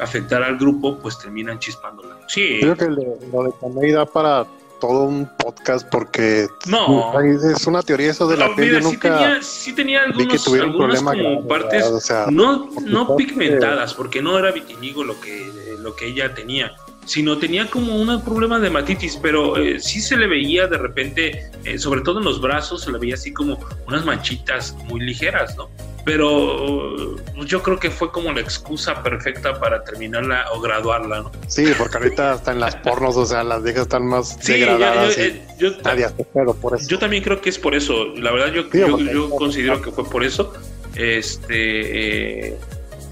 [0.00, 2.01] afectara al grupo, pues terminan chispándola.
[2.28, 2.58] Sí.
[2.60, 4.46] Creo que lo de Kamei da para
[4.82, 8.82] todo un podcast porque no es una teoría eso de la no, piel.
[8.82, 11.84] sí, tenía, sí tenía algunos, algunas como partes
[12.32, 17.70] no, no pigmentadas, porque no era vitiligo lo que, lo que ella tenía, sino tenía
[17.70, 22.00] como un problema de hematitis, pero eh, sí se le veía de repente, eh, sobre
[22.00, 25.70] todo en los brazos, se le veía así como unas manchitas muy ligeras, ¿no?
[26.04, 31.32] Pero yo creo que fue como la excusa perfecta para terminarla o graduarla, ¿no?
[31.46, 35.16] Sí, porque ahorita hasta en las pornos, o sea, las viejas están más sí, degradadas.
[35.18, 35.70] Eh, yo,
[36.60, 36.88] por eso.
[36.88, 38.06] yo también creo que es por eso.
[38.16, 40.52] La verdad, yo, yo, considero que fue por eso.
[40.94, 42.58] Este, eh,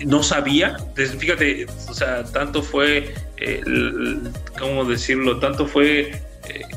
[0.05, 3.63] no sabía, fíjate, o sea, tanto fue, eh,
[4.59, 5.39] ¿cómo decirlo?
[5.39, 6.23] Tanto fue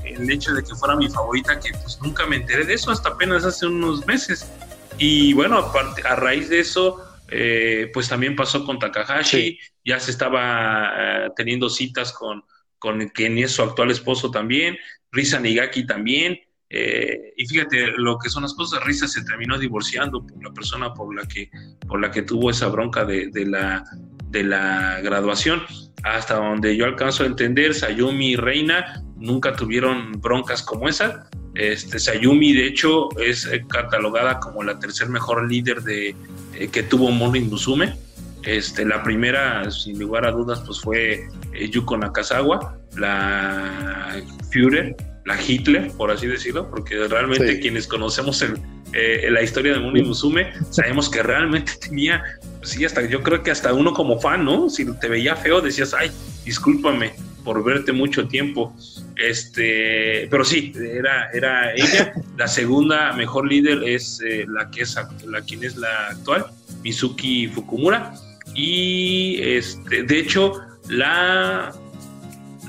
[0.06, 3.10] el hecho de que fuera mi favorita, que pues nunca me enteré de eso hasta
[3.10, 4.46] apenas hace unos meses.
[4.98, 10.12] Y bueno, aparte, a raíz de eso, eh, pues también pasó con Takahashi, ya se
[10.12, 12.44] estaba eh, teniendo citas con,
[12.78, 14.78] con quien es su actual esposo también,
[15.12, 16.40] Risa Nigaki también,
[16.76, 20.92] eh, y fíjate lo que son las cosas, Risa se terminó divorciando por la persona
[20.92, 21.52] por la que,
[21.88, 23.84] por la que tuvo esa bronca de, la,
[24.30, 25.62] de la graduación.
[26.02, 31.30] Hasta donde yo alcanzo a entender, Sayumi y Reina nunca tuvieron broncas como esa.
[31.56, 36.16] Este, Sayumi, de hecho, es catalogada como la tercer mejor líder de,
[36.56, 37.96] eh, que tuvo Morning Musume.
[38.44, 44.96] Este, la primera, sin lugar a dudas, pues fue eh, Yuko Nakazawa, la Führer,
[45.26, 48.58] la Hitler, por así decirlo, porque realmente quienes conocemos el,
[48.92, 52.22] eh, la historia de Muni Musume, sabemos que realmente tenía,
[52.64, 54.70] sí, hasta yo creo que hasta uno como fan, ¿no?
[54.70, 56.12] Si te veía feo, decías, ay,
[56.44, 57.14] discúlpame
[57.44, 58.76] por verte mucho tiempo.
[59.16, 62.14] Este, pero sí, era, era ella.
[62.38, 66.48] La segunda mejor líder es eh, la que es la quien es la actual,
[66.84, 68.14] Mizuki Fukumura.
[68.56, 71.72] Y este, de hecho, la,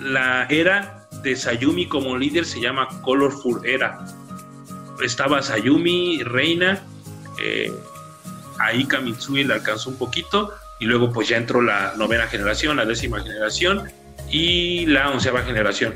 [0.03, 4.05] la era de Sayumi como líder se llama Colorful Era.
[5.03, 6.83] Estaba Sayumi, Reina,
[7.43, 7.73] eh,
[8.59, 12.85] Aika Mitsui le alcanzó un poquito y luego pues ya entró la novena generación, la
[12.85, 13.91] décima generación
[14.31, 15.95] y la onceava generación.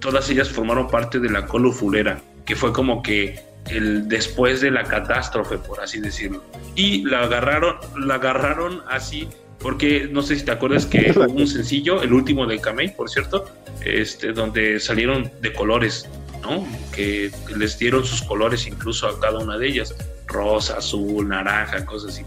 [0.00, 4.70] Todas ellas formaron parte de la Colorful Era, que fue como que el después de
[4.70, 6.44] la catástrofe, por así decirlo.
[6.74, 11.46] Y la agarraron, la agarraron así porque no sé si te acuerdas que hubo un
[11.46, 13.46] sencillo, el último de Kamei, por cierto,
[13.84, 16.08] este, donde salieron de colores,
[16.42, 16.66] ¿no?
[16.92, 19.94] Que les dieron sus colores incluso a cada una de ellas,
[20.26, 22.24] rosa, azul, naranja, cosas así.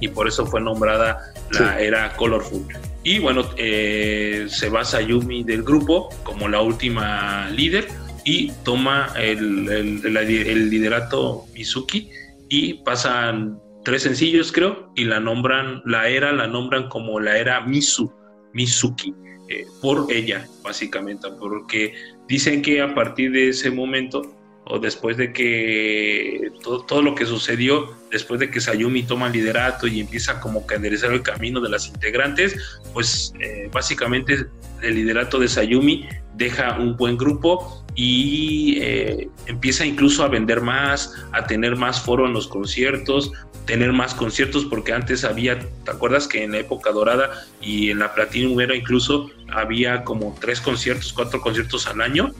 [0.00, 2.66] Y por eso fue nombrada la era Colorful.
[3.02, 7.88] Y bueno, eh, se basa Yumi del grupo como la última líder
[8.24, 12.10] y toma el, el liderato Mizuki
[12.48, 17.60] y pasan tres sencillos, creo, y la nombran, la era la nombran como la era
[17.62, 18.12] Misu,
[18.52, 19.14] Mizuki,
[19.48, 21.94] eh, por ella, básicamente, porque
[22.28, 24.22] dicen que a partir de ese momento,
[24.70, 29.32] o después de que todo, todo lo que sucedió, después de que Sayumi toma el
[29.32, 34.46] liderato y empieza como que a enderezar el camino de las integrantes, pues eh, básicamente
[34.82, 41.14] el liderato de Sayumi deja un buen grupo y eh, empieza incluso a vender más,
[41.32, 43.32] a tener más foro en los conciertos,
[43.64, 47.30] tener más conciertos porque antes había, ¿te acuerdas que en la época dorada
[47.62, 52.34] y en la Platinum era incluso había como tres conciertos, cuatro conciertos al año?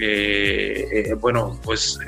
[0.00, 1.98] Eh, eh, bueno, pues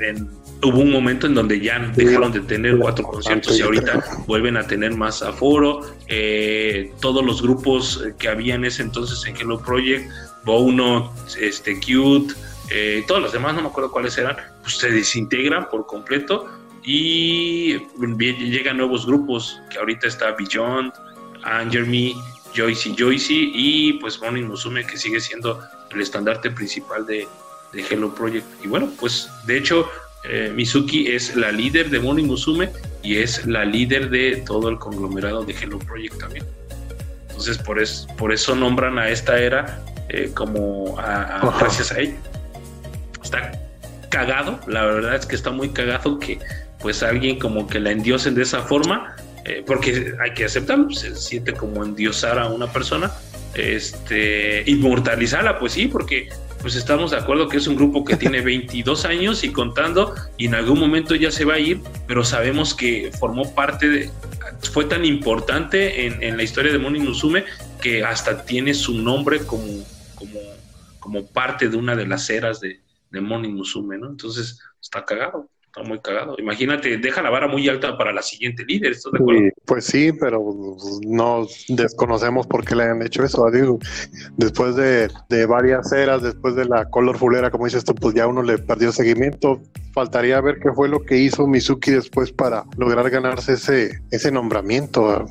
[0.63, 4.65] hubo un momento en donde ya dejaron de tener cuatro conciertos y ahorita vuelven a
[4.65, 5.81] tener más aforo.
[6.07, 10.09] Eh, todos los grupos que había en ese entonces en Hello Project,
[10.43, 12.33] Bono, este, Cute,
[13.07, 16.49] todos los demás, no me acuerdo cuáles eran, pues se desintegran por completo
[16.83, 17.77] y
[18.49, 20.91] llegan nuevos grupos, que ahorita está Beyond,
[21.43, 22.15] Angerme,
[22.55, 25.59] Joyce Joyce y pues Morning Musume, que sigue siendo
[25.91, 27.27] el estandarte principal de,
[27.73, 28.45] de Hello Project.
[28.63, 29.89] Y bueno, pues de hecho,
[30.29, 32.69] eh, Mizuki es la líder de Morning Musume
[33.01, 36.45] y es la líder de todo el conglomerado de Hello Project también.
[37.29, 40.95] Entonces, por, es, por eso nombran a esta era eh, como
[41.59, 42.15] gracias a ella.
[43.21, 43.51] Está
[44.09, 46.39] cagado, la verdad es que está muy cagado que
[46.79, 49.15] pues alguien como que la endiosen de esa forma,
[49.45, 53.11] eh, porque hay que aceptarlo, se siente como endiosar a una persona,
[53.55, 56.29] este, inmortalizarla, pues sí, porque
[56.63, 60.47] pues estamos de acuerdo que es un grupo que tiene 22 años y contando, y
[60.47, 64.11] en algún momento ya se va a ir, pero sabemos que formó parte de,
[64.71, 67.43] fue tan importante en, la historia de Moni Musume
[67.81, 69.83] que hasta tiene su nombre como,
[70.15, 70.39] como,
[70.99, 72.79] como parte de una de las eras de,
[73.11, 74.07] de Moni Musume, ¿no?
[74.07, 75.49] Entonces está cagado.
[75.75, 76.35] Está muy cagado.
[76.37, 79.41] Imagínate, deja la vara muy alta para la siguiente líder, ¿estás de acuerdo?
[79.65, 80.39] pues sí, pero
[81.07, 83.43] no desconocemos por qué le han hecho eso.
[84.37, 88.27] Después de, de varias eras, después de la color fulera, como dices tú, pues ya
[88.27, 89.63] uno le perdió seguimiento
[89.93, 95.25] faltaría ver qué fue lo que hizo Mizuki después para lograr ganarse ese, ese nombramiento.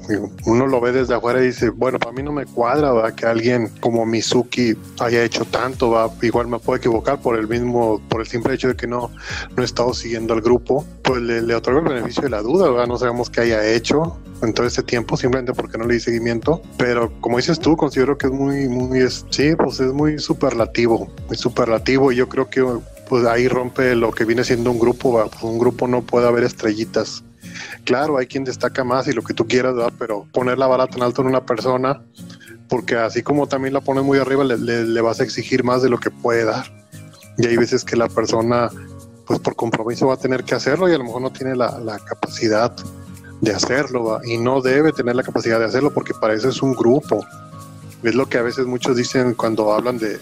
[0.47, 3.69] Uno lo ve desde afuera y dice, bueno, para mí no me cuadra que alguien
[3.81, 6.11] como Mizuki haya hecho tanto, ¿va?
[6.23, 9.11] igual me puedo equivocar por el mismo, por el simple hecho de que no,
[9.57, 12.87] no he estado siguiendo al grupo, pues le, le otorga el beneficio de la duda,
[12.87, 16.63] no sabemos qué haya hecho en todo este tiempo, simplemente porque no le di seguimiento,
[16.77, 21.37] pero como dices tú, considero que es muy, muy, sí, pues es muy superlativo, muy
[21.37, 22.65] superlativo y yo creo que
[23.13, 25.29] pues ahí rompe lo que viene siendo un grupo.
[25.29, 27.23] Pues un grupo no puede haber estrellitas.
[27.85, 31.03] Claro, hay quien destaca más y lo que tú quieras, pero poner la vara tan
[31.03, 32.01] alto en una persona,
[32.71, 35.99] porque así como también la pones muy arriba, le, vas a exigir más de lo
[35.99, 36.65] que puede dar.
[37.37, 38.71] Y hay veces que la persona,
[39.27, 41.79] pues por compromiso va a tener que hacerlo y a lo mejor no tiene la,
[41.79, 42.75] la capacidad
[43.41, 46.75] de hacerlo y no debe tener la capacidad de hacerlo porque para eso es un
[46.75, 47.25] grupo.
[48.03, 50.19] Es lo que a veces muchos dicen cuando hablan de,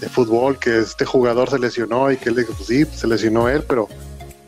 [0.00, 3.48] de fútbol, que este jugador se lesionó y que él dijo, pues sí, se lesionó
[3.48, 3.88] él, pero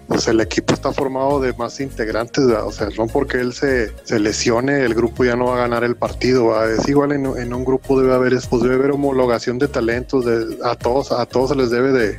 [0.07, 4.19] pues el equipo está formado de más integrantes, o sea, no porque él se, se,
[4.19, 7.65] lesione, el grupo ya no va a ganar el partido, es igual en, en, un
[7.65, 11.57] grupo debe haber, pues debe haber homologación de talentos, de, a todos, a todos se
[11.57, 12.19] les debe de,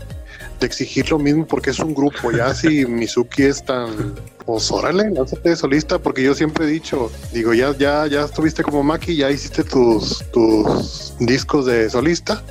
[0.62, 5.10] de exigir lo mismo porque es un grupo, ya si Mizuki es tan pues órale,
[5.12, 9.16] lánzate de solista, porque yo siempre he dicho, digo, ya, ya, ya estuviste como Maki,
[9.16, 12.44] ya hiciste tus, tus discos de solista,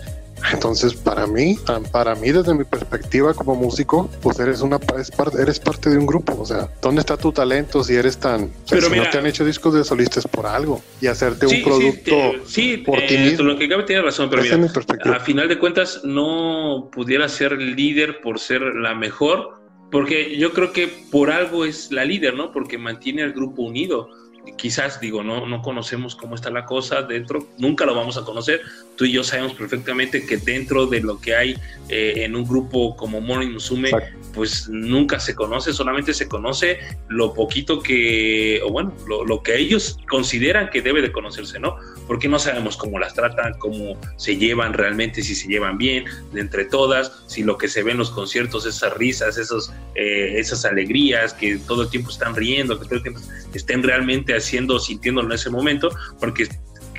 [0.53, 1.57] entonces, para mí,
[1.93, 6.07] para mí desde mi perspectiva como músico, pues eres una parte, eres parte de un
[6.07, 6.37] grupo.
[6.41, 8.51] O sea, ¿dónde está tu talento si eres tan?
[8.69, 12.15] Pero si no te han hecho discos de solistas por algo y hacerte un producto
[12.47, 13.45] sí, por ti mismo.
[13.45, 18.21] Lo que cabe tiene razón, pero mira, a final de cuentas no pudiera ser líder
[18.21, 19.61] por ser la mejor,
[19.91, 22.53] porque yo creo que por algo es la líder, ¿no?
[22.53, 24.09] Porque mantiene al grupo unido
[24.57, 28.61] quizás digo, no, no conocemos cómo está la cosa dentro, nunca lo vamos a conocer.
[28.97, 31.57] Tú y yo sabemos perfectamente que dentro de lo que hay
[31.89, 33.91] eh, en un grupo como Morning Musume,
[34.35, 36.79] pues nunca se conoce, solamente se conoce
[37.09, 41.77] lo poquito que, o bueno, lo, lo, que ellos consideran que debe de conocerse, ¿no?
[42.07, 46.41] Porque no sabemos cómo las tratan, cómo se llevan realmente, si se llevan bien de
[46.41, 50.65] entre todas, si lo que se ve en los conciertos, esas risas, esos, eh, esas
[50.65, 53.21] alegrías, que todo el tiempo están riendo, que todo el tiempo
[53.55, 56.49] estén realmente haciendo, sintiéndolo en ese momento, porque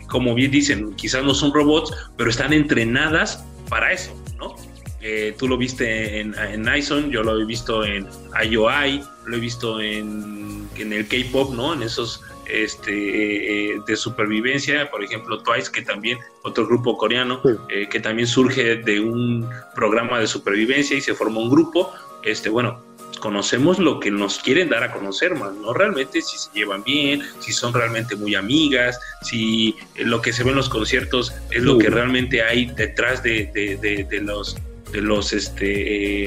[0.07, 4.55] como bien dicen, quizás no son robots, pero están entrenadas para eso, ¿no?
[4.99, 8.07] Eh, tú lo viste en, en Nison, yo lo he visto en
[8.43, 11.73] IOI, lo he visto en, en el K-pop, ¿no?
[11.73, 12.21] En esos
[12.51, 18.27] este, eh, de supervivencia, por ejemplo Twice, que también, otro grupo coreano, eh, que también
[18.27, 21.91] surge de un programa de supervivencia y se formó un grupo,
[22.23, 22.83] este, bueno,
[23.21, 27.23] conocemos lo que nos quieren dar a conocer, más no realmente si se llevan bien,
[27.39, 31.77] si son realmente muy amigas, si lo que se ve en los conciertos es lo
[31.77, 34.57] que realmente hay detrás de, de, de los
[34.91, 35.65] de los este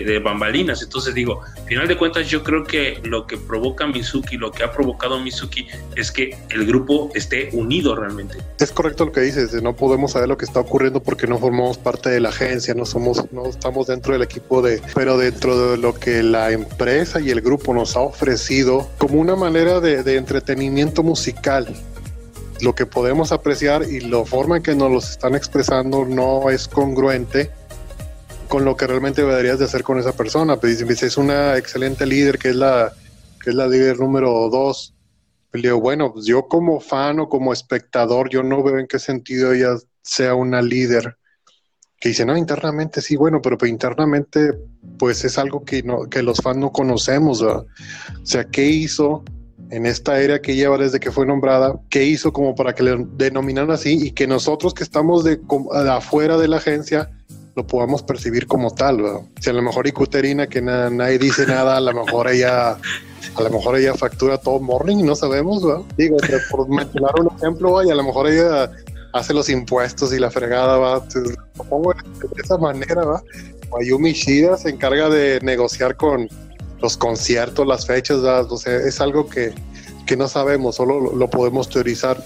[0.05, 0.83] de bambalinas.
[0.83, 4.73] Entonces digo, final de cuentas yo creo que lo que provoca Mizuki, lo que ha
[4.73, 8.39] provocado Mizuki es que el grupo esté unido realmente.
[8.59, 11.79] Es correcto lo que dices, no podemos saber lo que está ocurriendo porque no formamos
[11.79, 15.79] parte de la agencia, no somos no estamos dentro del equipo de, pero dentro de
[15.79, 20.17] lo que la empresa y el grupo nos ha ofrecido como una manera de, de
[20.17, 21.75] entretenimiento musical
[22.61, 26.69] lo que podemos apreciar y la forma en que nos lo están expresando no es
[26.69, 27.51] congruente
[28.49, 30.57] con lo que realmente deberías de hacer con esa persona.
[30.57, 32.93] Pues es una excelente líder, que es la,
[33.43, 34.95] que es la líder número dos.
[35.53, 38.99] Le digo, bueno, pues yo como fan o como espectador, yo no veo en qué
[38.99, 41.17] sentido ella sea una líder.
[42.01, 44.53] Que dice, no, internamente sí, bueno, pero pues internamente,
[44.99, 47.41] pues es algo que, no, que los fans no conocemos.
[47.41, 47.67] O
[48.25, 49.25] sea, ¿qué hizo
[49.71, 51.81] en esta era que lleva desde que fue nombrada?
[51.89, 55.91] ¿Qué hizo como para que le denominaran así y que nosotros que estamos de, de
[55.91, 57.11] afuera de la agencia,
[57.57, 59.03] lo podamos percibir como tal.
[59.41, 63.51] Si a lo mejor Icuterina, que nadie dice nada, a lo mejor ella, a lo
[63.51, 65.63] mejor ella factura todo morning, no sabemos,
[65.97, 66.17] Digo,
[66.51, 68.71] por mencionar un ejemplo, y a lo mejor ella
[69.13, 71.07] hace los impuestos y la fregada, va.
[71.57, 73.23] Lo pongo de esa manera, va.
[73.81, 76.29] Ayumi Shida se encarga de negociar con
[76.81, 79.55] los conciertos, las fechas, O sea, es algo que,
[80.07, 82.23] que no sabemos, solo lo, lo podemos teorizar.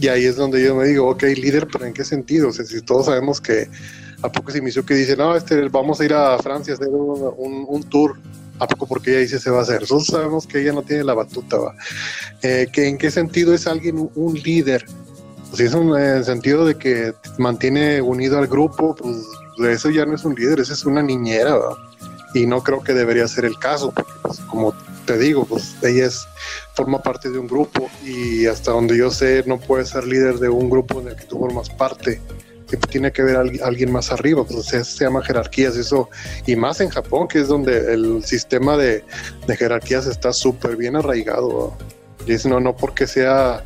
[0.00, 2.48] Y ahí es donde yo me digo, ok, líder, pero ¿en qué sentido?
[2.48, 3.68] O sea, si todos sabemos que
[4.22, 7.82] ¿A poco si Mizuki dice, no, este, vamos a ir a Francia a hacer un,
[7.90, 8.16] tour?
[8.58, 9.80] ¿A poco porque ella dice se va a hacer?
[9.80, 11.74] Nosotros sabemos que ella no tiene la batuta, ¿va?
[12.42, 14.86] Eh, que ¿En qué sentido es alguien un líder?
[15.52, 19.16] Si es un en el sentido de que mantiene unido al grupo, pues
[19.68, 21.58] eso ya no es un líder, esa es una niñera.
[22.34, 24.72] Y no creo que debería ser el caso, porque pues, como
[25.04, 26.26] te digo, pues ella es,
[26.74, 30.48] forma parte de un grupo y hasta donde yo sé no puede ser líder de
[30.48, 32.20] un grupo en el que tú formas parte
[32.76, 36.08] tiene que ver alguien más arriba, pues se, llama jerarquías, eso,
[36.46, 39.04] y más en Japón, que es donde el sistema de,
[39.56, 41.76] jerarquías está súper bien arraigado.
[42.26, 43.64] Y es no, no porque sea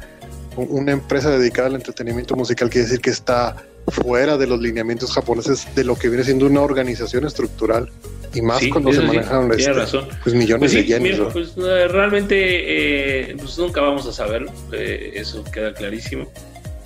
[0.56, 3.56] una empresa dedicada al entretenimiento musical, quiere decir que está
[3.88, 7.90] fuera de los lineamientos japoneses de lo que viene siendo una organización estructural
[8.34, 10.08] y más cuando se manejan este, razón.
[10.22, 11.20] Pues millones pues de yenes.
[11.32, 16.30] pues, eh, realmente eh, pues nunca vamos a saberlo, eh, eso queda clarísimo.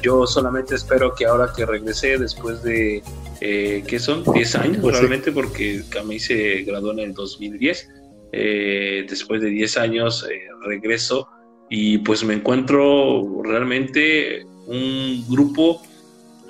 [0.02, 3.02] Yo solamente espero que ahora que regresé después de,
[3.40, 4.24] eh, ¿qué son?
[4.24, 7.88] 10 años pues realmente, porque Camille se graduó en el 2010.
[8.32, 11.28] Eh, después de 10 años eh, regreso
[11.68, 15.82] y pues me encuentro realmente un grupo,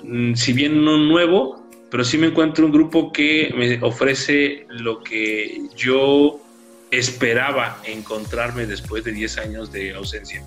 [0.03, 5.03] mm, si bien no nuevo, pero sí me encuentro un grupo que me ofrece lo
[5.03, 6.39] que yo
[6.91, 10.43] esperaba encontrarme después de 10 años de ausencia.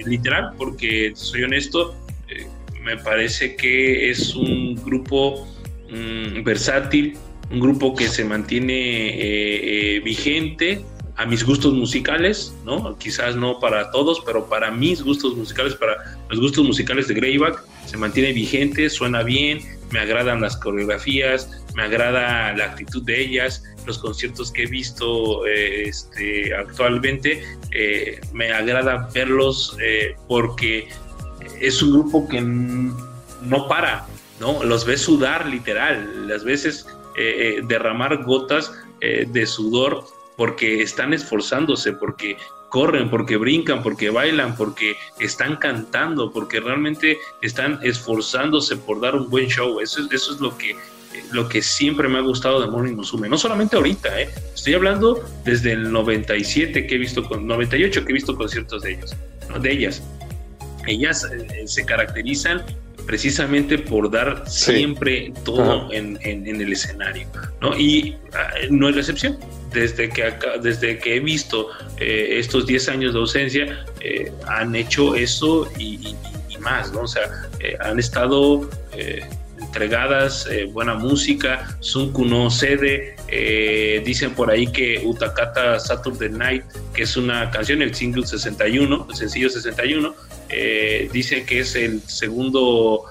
[0.00, 1.94] Eh, literal, porque soy honesto,
[2.28, 2.46] eh,
[2.82, 5.46] me parece que es un grupo
[5.90, 7.16] mm, versátil,
[7.50, 10.84] un grupo que se mantiene eh, vigente
[11.16, 12.96] a mis gustos musicales, ¿no?
[12.96, 17.62] Quizás no para todos, pero para mis gustos musicales, para los gustos musicales de Greyback,
[17.86, 23.64] se mantiene vigente, suena bien, me agradan las coreografías, me agrada la actitud de ellas,
[23.86, 30.88] los conciertos que he visto eh, este, actualmente, eh, me agrada verlos eh, porque
[31.58, 34.06] es un grupo que no para,
[34.40, 34.62] ¿no?
[34.62, 36.86] Los ves sudar literal, las veces
[37.66, 40.04] derramar gotas de sudor
[40.36, 42.38] porque están esforzándose, porque
[42.70, 49.28] corren, porque brincan, porque bailan, porque están cantando, porque realmente están esforzándose por dar un
[49.28, 49.80] buen show.
[49.80, 50.76] Eso, eso es lo que,
[51.32, 53.28] lo que siempre me ha gustado de Morning Musume.
[53.28, 54.28] No solamente ahorita, ¿eh?
[54.54, 58.92] estoy hablando desde el 97 que he visto, con 98 que he visto conciertos de
[58.92, 59.16] ellos,
[59.60, 60.02] de ellas.
[60.86, 62.62] Ellas eh, se caracterizan
[63.06, 67.26] precisamente por dar siempre todo en, en, el escenario,
[67.60, 67.76] ¿no?
[67.76, 69.38] Y ah, no es la excepción
[69.72, 70.32] desde que,
[70.62, 76.14] desde que he visto eh, estos 10 años de ausencia, eh, han hecho eso y,
[76.60, 77.00] más, ¿no?
[77.00, 77.22] O sea,
[77.80, 78.68] han estado
[79.70, 83.14] entregadas, buena música, Sunku no cede,
[84.04, 89.16] dicen por ahí que Utakata Saturday Night, que es una canción, el single 61, el
[89.16, 90.12] sencillo 61,
[91.12, 93.04] dicen que es el segundo,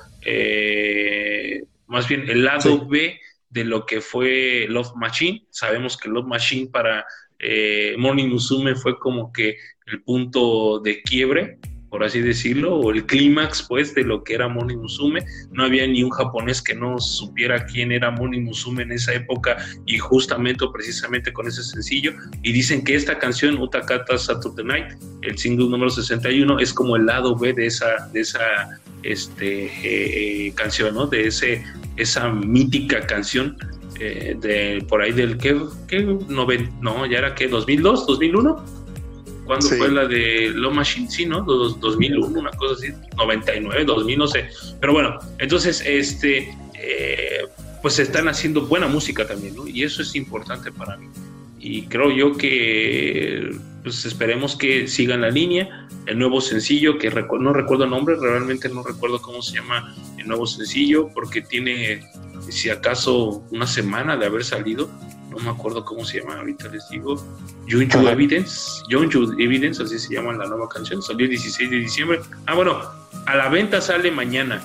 [1.88, 5.46] más bien el lado B de lo que fue Love Machine.
[5.50, 7.06] Sabemos que Love Machine para
[7.40, 9.58] eh, Morning Musume fue como que
[9.88, 11.58] el punto de quiebre,
[11.90, 15.26] por así decirlo, o el clímax, pues, de lo que era Morning Musume.
[15.52, 19.58] No había ni un japonés que no supiera quién era Morning Musume en esa época
[19.86, 22.14] y justamente o precisamente con ese sencillo.
[22.44, 24.86] Y dicen que esta canción, Utakata Saturday Night,
[25.24, 28.40] el single número 61, es como el lado B de esa, de esa
[29.04, 31.08] este, eh, eh, canción, ¿no?
[31.08, 31.64] De ese
[31.98, 33.58] esa mítica canción
[34.00, 35.54] eh, de por ahí del que,
[36.30, 38.79] no, ya era que 2002, 2001.
[39.50, 41.10] ¿Cuándo fue la de Low Machine?
[41.10, 41.42] Sí, ¿no?
[41.42, 44.48] 2001, una cosa así, 99, 2000, no sé.
[44.80, 47.48] Pero bueno, entonces, este, eh,
[47.82, 49.68] pues están haciendo buena música también, ¿no?
[49.68, 51.08] Y eso es importante para mí.
[51.60, 55.88] Y creo yo que, pues esperemos que sigan la línea.
[56.06, 60.28] El nuevo sencillo, que no recuerdo el nombre, realmente no recuerdo cómo se llama el
[60.28, 62.04] nuevo sencillo porque tiene,
[62.50, 64.92] si acaso, una semana de haber salido.
[65.30, 67.16] No me acuerdo cómo se llama, ahorita les digo.
[67.70, 68.82] Junju Evidence.
[68.90, 71.02] Junju Evidence, así se llama la nueva canción.
[71.02, 72.20] Salió el 16 de diciembre.
[72.48, 72.82] Ah, bueno,
[73.26, 74.62] a la venta sale mañana,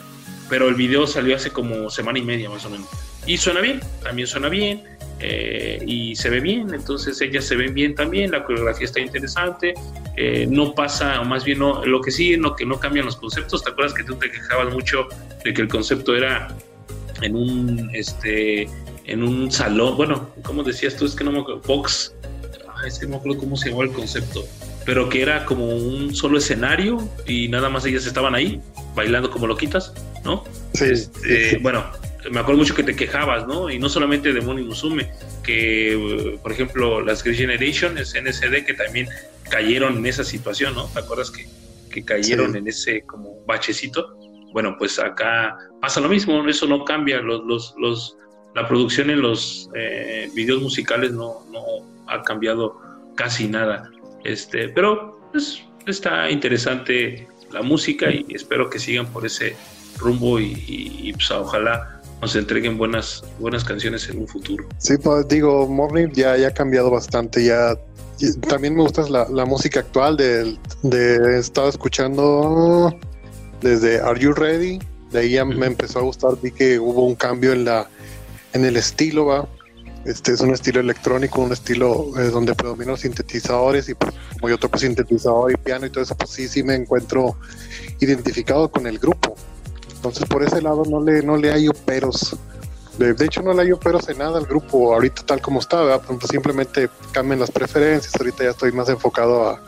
[0.49, 2.89] pero el video salió hace como semana y media más o menos.
[3.27, 4.85] Y suena bien, también suena bien.
[5.21, 9.73] Eh, y se ve bien, entonces ellas se ven bien también, la coreografía está interesante,
[10.17, 13.17] eh, no pasa, o más bien no, lo que sí, no, que no cambian los
[13.17, 15.07] conceptos, ¿te acuerdas que tú te quejabas mucho
[15.45, 16.49] de que el concepto era
[17.23, 18.69] en un, este,
[19.05, 21.05] en un salón, bueno, ¿cómo decías tú?
[21.05, 22.15] Es que no me acuerdo, box,
[22.87, 24.45] es que no me acuerdo cómo se llamó el concepto,
[24.85, 28.61] pero que era como un solo escenario y nada más ellas estaban ahí
[28.95, 29.93] bailando como loquitas,
[30.25, 30.45] ¿no?
[30.75, 30.85] Sí.
[30.87, 31.85] Este, bueno,
[32.31, 33.71] me acuerdo mucho que te quejabas, ¿no?
[33.71, 35.11] Y no solamente de Moni Musume,
[35.43, 39.09] que por ejemplo las Great Generation, es NSD, que también
[39.51, 40.87] cayeron en esa situación, ¿no?
[40.87, 41.47] ¿Te acuerdas que,
[41.91, 44.17] que cayeron en ese como bachecito?
[44.53, 48.17] Bueno, pues acá pasa lo mismo, eso no cambia, los, los, los
[48.55, 51.63] la producción en los eh, videos musicales no, no
[52.07, 52.81] ha cambiado
[53.17, 53.91] casi nada.
[54.25, 59.57] Este, pero pues, está interesante la música y espero que sigan por ese
[59.99, 64.67] rumbo y, y pues, ojalá nos entreguen buenas, buenas canciones en un futuro.
[64.79, 67.77] Sí, pues digo, Morning ya, ya ha cambiado bastante, ya
[68.49, 72.97] también me gusta la, la música actual de, de estaba escuchando
[73.61, 74.79] desde Are You Ready,
[75.11, 77.89] de ahí ya me empezó a gustar, vi que hubo un cambio en la
[78.55, 79.47] en el estilo, va.
[80.05, 84.59] Este es un estilo electrónico, un estilo eh, donde predominan sintetizadores y pues, como yo
[84.59, 87.37] toco sintetizador y piano y todo eso, pues sí, sí me encuentro
[88.01, 89.35] identificado con el grupo.
[89.97, 92.37] Entonces por ese lado no le, no le hallo peros.
[92.99, 96.01] De, hecho no le hallo peros en nada al grupo ahorita tal como está,
[96.31, 98.15] simplemente cambian las preferencias.
[98.15, 99.61] Ahorita ya estoy más enfocado a,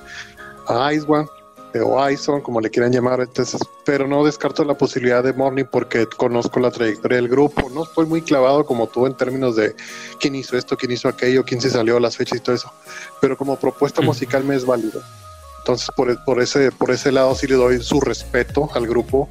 [0.68, 1.06] a Ice
[1.74, 3.20] o Ison, como le quieran llamar.
[3.20, 7.68] Entonces, pero no descarto la posibilidad de Morning porque conozco la trayectoria del grupo.
[7.70, 9.74] No estoy muy clavado como tú en términos de
[10.20, 12.72] quién hizo esto, quién hizo aquello, quién se salió, las fechas y todo eso.
[13.20, 15.02] Pero como propuesta musical me es válido.
[15.58, 19.28] Entonces, por, por, ese, por ese lado sí le doy su respeto al grupo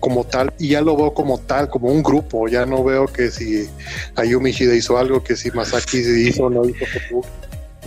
[0.00, 3.30] como tal, y ya lo veo como tal, como un grupo, ya no veo que
[3.30, 3.68] si
[4.14, 6.84] Ayumi Shida hizo algo, que si Masaki hizo o no hizo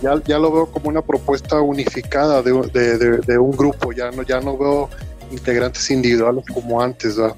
[0.02, 2.52] ya, ya lo veo como una propuesta unificada de,
[3.26, 4.90] de, un grupo, ya no, ya no veo
[5.30, 7.16] integrantes individuales como antes.
[7.16, 7.36] ¿verdad?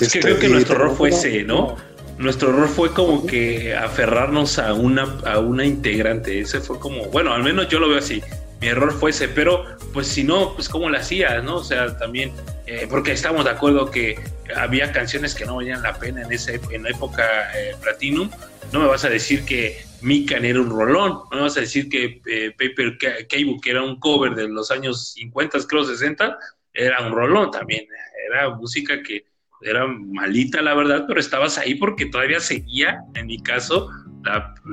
[0.00, 1.76] Es que creo que este, nuestro error fue ese, ¿no?
[2.18, 6.38] Nuestro error fue como que aferrarnos a una, a una integrante.
[6.40, 8.22] Ese fue como, bueno, al menos yo lo veo así
[8.64, 11.56] mi error fue ese, pero pues si no, pues cómo lo hacías, ¿no?
[11.56, 12.32] O sea, también,
[12.66, 14.18] eh, porque estamos de acuerdo que
[14.56, 17.24] había canciones que no valían la pena en, ese, en la época
[17.54, 18.30] eh, Platinum,
[18.72, 22.20] no me vas a decir que Mikan era un rolón, no vas a decir que
[22.26, 26.36] eh, Paper Cable, que era un cover de los años 50, creo 60,
[26.74, 27.86] era un rolón también,
[28.30, 29.24] era música que
[29.62, 33.88] era malita la verdad, pero estabas ahí porque todavía seguía, en mi caso,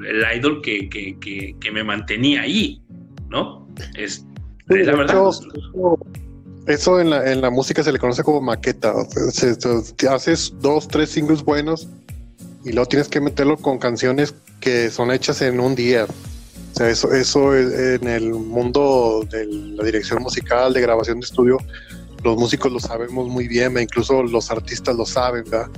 [0.06, 2.82] el idol que, que, que, que me mantenía ahí,
[3.30, 3.68] ¿no?
[3.96, 4.26] Es,
[4.68, 5.32] la verdad.
[6.68, 8.94] Eso, en, la, en la música se le conoce como maqueta.
[10.10, 11.88] haces dos, tres singles buenos
[12.64, 16.05] y luego tienes que meterlo con canciones que son hechas en un día.
[16.05, 21.57] O sea, eso, eso en el mundo de la dirección musical, de grabación de estudio,
[22.24, 25.70] los músicos lo sabemos muy bien, incluso los artistas lo saben, ¿verdad?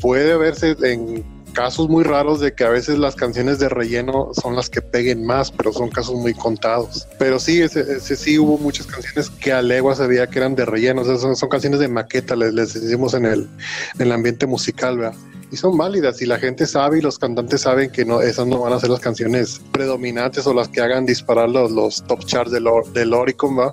[0.00, 1.24] Puede verse en
[1.54, 5.24] casos muy raros de que a veces las canciones de relleno son las que peguen
[5.24, 7.08] más, pero son casos muy contados.
[7.18, 11.02] Pero sí, ese, sí hubo muchas canciones que a legua sabía que eran de relleno,
[11.02, 13.48] o sea, son, canciones de maqueta, les, les decimos en el,
[13.94, 15.16] en el ambiente musical, ¿verdad?
[15.50, 18.58] y son válidas y la gente sabe y los cantantes saben que no esas no
[18.58, 22.50] van a ser las canciones predominantes o las que hagan disparar los, los top charts
[22.50, 23.72] del, del Oricon, ¿va?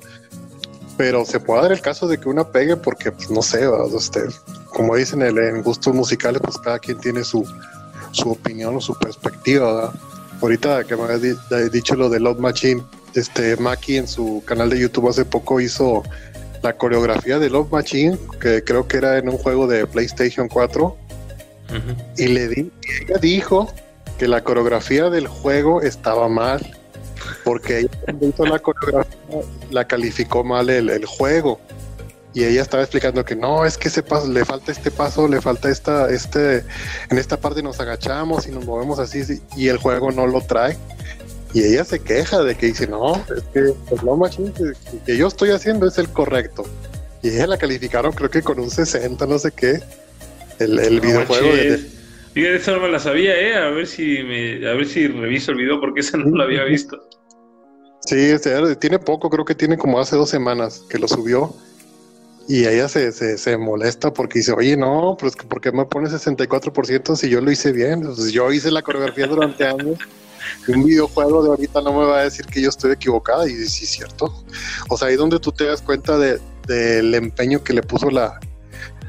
[1.02, 3.68] Pero se puede dar el caso de que una pegue porque pues, no sé.
[3.97, 4.22] Este,
[4.70, 7.43] como dicen en gustos musicales pues cada quien tiene su,
[8.12, 9.91] su opinión o su perspectiva.
[10.43, 12.84] Ahorita que me habías dicho lo de Love Machine,
[13.16, 16.04] este Maki en su canal de YouTube hace poco hizo
[16.62, 20.95] la coreografía de Love Machine, que creo que era en un juego de PlayStation 4.
[22.18, 22.72] Y le di,
[23.02, 23.74] ella dijo
[24.20, 26.78] que la coreografía del juego estaba mal,
[27.44, 27.90] porque ella
[28.22, 29.18] hizo la coreografía,
[29.70, 31.60] la calificó mal el, el juego
[32.34, 35.42] y ella estaba explicando que no, es que ese paso, le falta este paso, le
[35.42, 36.64] falta esta, este,
[37.10, 40.78] en esta parte nos agachamos y nos movemos así, y el juego no lo trae.
[41.54, 44.54] Y ella se queja de que dice, no, es que el no machine
[45.06, 46.64] que, yo estoy haciendo es el correcto.
[47.22, 49.82] Y ella la calificaron creo que con un 60, no sé qué,
[50.60, 51.54] el, el videojuego.
[51.54, 52.01] De,
[52.34, 53.56] Fíjate, eso no me la sabía, ¿eh?
[53.56, 56.98] A ver si a ver si reviso el video porque esa no lo había visto.
[58.02, 58.34] Sí,
[58.80, 61.54] tiene poco, creo que tiene como hace dos semanas que lo subió
[62.48, 67.16] y ella se, se, molesta porque dice, oye, no, pues ¿por qué me pones 64%
[67.16, 68.02] si yo lo hice bien?
[68.02, 70.00] Pues yo hice la coreografía durante años.
[70.68, 73.48] Un videojuego de ahorita no me va a decir que yo estoy equivocada.
[73.48, 74.34] Y sí, es cierto.
[74.90, 78.40] O sea, ahí donde tú te das cuenta del de, empeño que le puso la,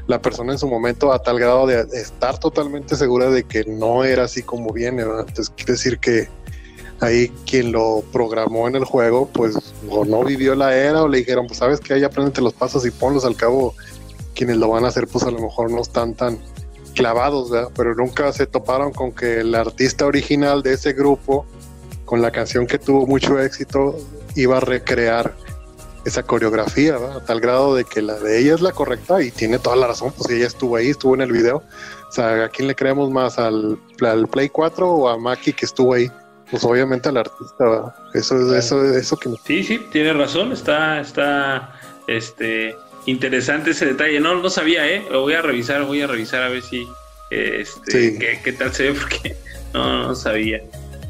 [0.07, 4.03] la persona en su momento a tal grado de estar totalmente segura de que no
[4.03, 5.03] era así como viene.
[5.03, 6.27] Entonces, quiere decir que
[6.99, 9.55] ahí quien lo programó en el juego, pues
[9.89, 12.85] o no vivió la era o le dijeron, pues sabes que ahí aprendete los pasos
[12.85, 13.75] y ponlos al cabo.
[14.35, 16.39] Quienes lo van a hacer, pues a lo mejor no están tan
[16.95, 17.69] clavados, ¿verdad?
[17.75, 21.45] Pero nunca se toparon con que el artista original de ese grupo,
[22.05, 23.95] con la canción que tuvo mucho éxito,
[24.35, 25.35] iba a recrear
[26.05, 27.17] esa coreografía, ¿verdad?
[27.17, 29.87] A tal grado de que la de ella es la correcta y tiene toda la
[29.87, 31.63] razón, pues ella estuvo ahí, estuvo en el video.
[32.09, 33.39] O sea, ¿a quién le creemos más?
[33.39, 36.11] ¿Al, al Play 4 o a Maki que estuvo ahí?
[36.53, 41.79] pues obviamente al artista, eso es eso, eso que Sí, sí, tiene razón, está, está
[42.05, 42.75] este
[43.07, 44.19] interesante ese detalle.
[44.19, 45.03] No, no sabía, eh.
[45.09, 46.87] Lo voy a revisar, voy a revisar a ver si
[47.31, 49.35] este qué, tal se ve, porque
[49.73, 50.61] no, no sabía.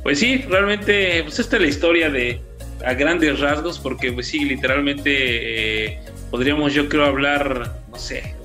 [0.02, 2.42] Pues sí, realmente, pues esta es la historia de
[2.84, 8.36] a grandes rasgos, porque pues sí, literalmente eh, podríamos yo creo hablar, no sé,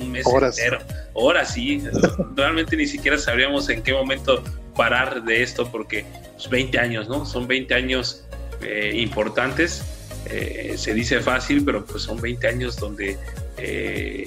[0.00, 0.78] un mes entero.
[1.12, 1.82] Horas, sí.
[2.36, 4.42] Realmente ni siquiera sabríamos en qué momento
[4.74, 6.04] parar de esto porque
[6.50, 7.26] 20 pues, años, ¿no?
[7.26, 8.24] Son 20 años
[8.62, 9.84] eh, importantes.
[10.26, 13.18] Eh, se dice fácil, pero pues son 20 años donde
[13.56, 14.24] eh,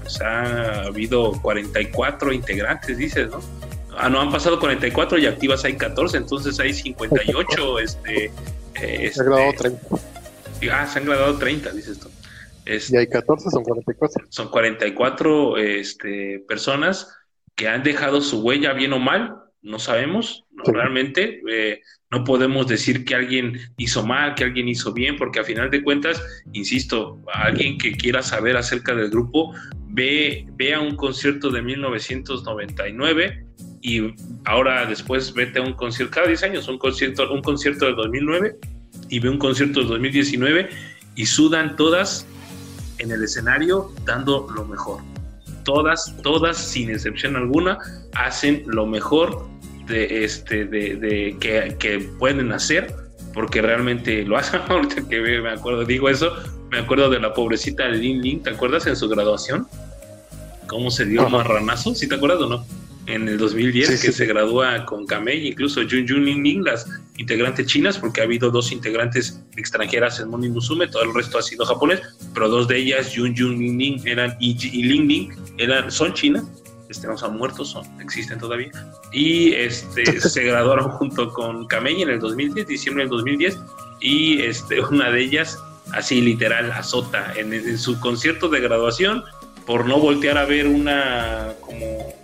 [0.00, 3.40] pues ha habido 44 integrantes, dices, ¿no?
[3.96, 7.78] Ah, no, han pasado 44 y activas hay 14, entonces hay 58.
[7.80, 8.30] este,
[8.74, 9.80] se han graduado 30.
[10.72, 12.08] Ah, se han graduado 30, dices tú.
[12.66, 14.26] y hay 14, son 44.
[14.28, 17.16] Son 44 este, personas
[17.54, 23.04] que han dejado su huella bien o mal no sabemos, realmente eh, no podemos decir
[23.04, 27.76] que alguien hizo mal, que alguien hizo bien, porque a final de cuentas, insisto, alguien
[27.76, 29.54] que quiera saber acerca del grupo,
[29.88, 33.44] ve, ve a un concierto de 1999
[33.82, 34.14] y
[34.44, 38.56] ahora después vete a un concierto, cada 10 años, un concierto, un concierto de 2009
[39.08, 40.68] y ve un concierto de 2019
[41.14, 42.26] y sudan todas
[42.98, 45.00] en el escenario dando lo mejor.
[45.64, 47.78] Todas, todas, sin excepción alguna,
[48.14, 49.46] hacen lo mejor
[49.86, 52.94] de este, de, que, que pueden hacer
[53.32, 54.60] porque realmente lo hacen.
[54.68, 56.32] Ahorita que me acuerdo, digo eso,
[56.70, 59.66] me acuerdo de la pobrecita Lin Lin, ¿te acuerdas en su graduación?
[60.66, 61.94] ¿Cómo se dio un marranazo?
[61.94, 62.79] ¿Sí te acuerdas o no?
[63.10, 66.86] En el 2010 que se gradúa con Kamei, incluso Jun Jun Lin Lin, las
[67.16, 71.42] integrantes chinas, porque ha habido dos integrantes extranjeras en Moni Musume, todo el resto ha
[71.42, 72.00] sido japonés,
[72.32, 76.14] pero dos de ellas, Jun Jun Lin Lin, eran, y, y Lin Lin, eran, son
[76.14, 76.44] chinas,
[76.88, 78.70] este, no son muertos, son, existen todavía.
[79.12, 83.58] Y este, se graduaron junto con Kamei en el 2010, diciembre del 2010,
[84.00, 85.58] y este, una de ellas,
[85.92, 89.24] así literal, azota en, en su concierto de graduación
[89.66, 92.14] por no voltear a ver una, como,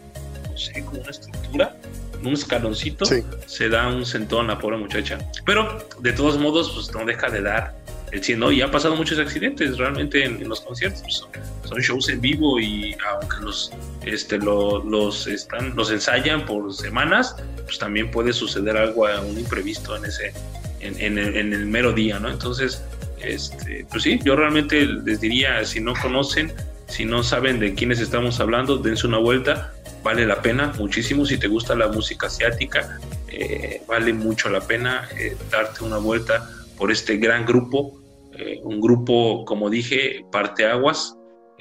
[0.56, 1.76] sé, como una estructura,
[2.22, 3.04] un escaloncito,
[3.46, 5.18] se da un sentón a la pobre muchacha.
[5.44, 7.74] Pero de todos modos, pues no deja de dar
[8.12, 8.52] el ¿no?
[8.52, 11.26] Y ha pasado muchos accidentes realmente en, los conciertos.
[11.64, 13.72] Son, shows en vivo y aunque los,
[14.04, 20.04] este, los, están, los ensayan por semanas, pues también puede suceder algo, un imprevisto en
[20.04, 20.32] ese,
[20.80, 22.30] en, el, mero día, ¿no?
[22.30, 22.82] Entonces,
[23.20, 26.52] este, pues sí, yo realmente les diría, si no conocen,
[26.86, 29.72] si no saben de quiénes estamos hablando, dense una vuelta,
[30.06, 31.26] vale la pena muchísimo.
[31.26, 36.48] Si te gusta la música asiática, eh, vale mucho la pena eh, darte una vuelta
[36.78, 38.00] por este gran grupo,
[38.38, 41.16] eh, un grupo, como dije, parteaguas.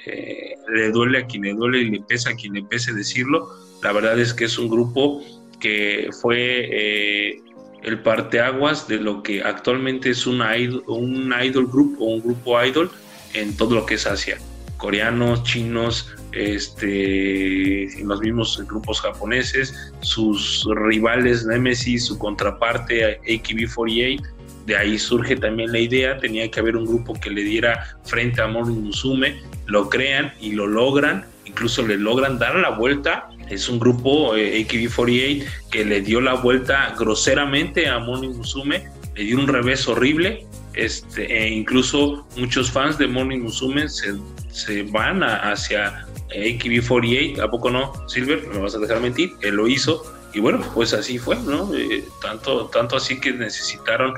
[0.05, 3.49] Le duele a quien le duele y le pesa a quien le pese decirlo.
[3.81, 5.23] La verdad es que es un grupo
[5.59, 7.39] que fue
[7.81, 12.63] el parteaguas de lo que actualmente es un idol, un idol group o un grupo
[12.63, 12.91] idol
[13.33, 14.37] en todo lo que es Asia.
[14.77, 24.21] Coreanos, chinos, este, los mismos grupos japoneses, sus rivales Nemesis, su contraparte AKB48,
[24.65, 28.41] de ahí surge también la idea, tenía que haber un grupo que le diera frente
[28.41, 33.29] a Morning Musume, lo crean y lo logran, incluso le logran dar la vuelta.
[33.47, 39.23] Es un grupo eh, AKB48 que le dio la vuelta groseramente a Morning Musume, le
[39.23, 44.15] dio un revés horrible, este, e incluso muchos fans de Morning Musume se,
[44.55, 48.47] se van hacia AKB48, ¿a poco no, Silver?
[48.47, 50.01] No me vas a dejar mentir, él lo hizo,
[50.33, 51.73] y bueno, pues así fue, ¿no?
[51.75, 54.13] Eh, tanto, tanto así que necesitaron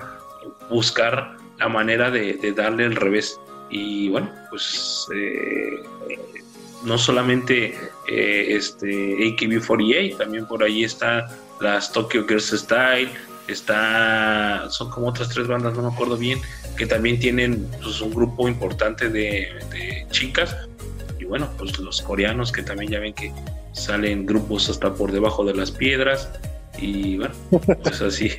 [0.69, 3.39] buscar la manera de, darle el revés.
[3.69, 5.83] Y bueno, pues eh,
[6.83, 7.75] no solamente
[8.07, 11.25] eh, este AKB48, también por ahí están
[11.61, 13.09] las Tokyo Girls Style,
[13.53, 16.39] está, son como otras tres bandas, no me acuerdo bien,
[16.77, 20.55] que también tienen pues, un grupo importante de, de, chicas.
[21.19, 23.31] Y bueno, pues los coreanos que también ya ven que
[23.73, 26.29] salen grupos hasta por debajo de las piedras.
[26.77, 27.33] Y bueno,
[27.83, 28.31] pues así.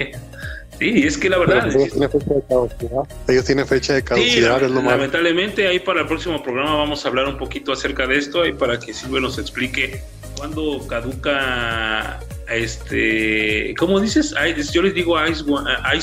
[0.79, 1.69] Sí, es que la verdad.
[1.75, 3.03] Ellos tienen fecha de caducidad.
[3.27, 7.09] Ellos tienen fecha de caducidad, es lo Lamentablemente, ahí para el próximo programa vamos a
[7.09, 10.03] hablar un poquito acerca de esto, y para que Silvio nos explique
[10.37, 12.21] cuándo caduca
[12.51, 14.35] este, ¿cómo dices?
[14.73, 16.01] Yo les digo Ice One, eh,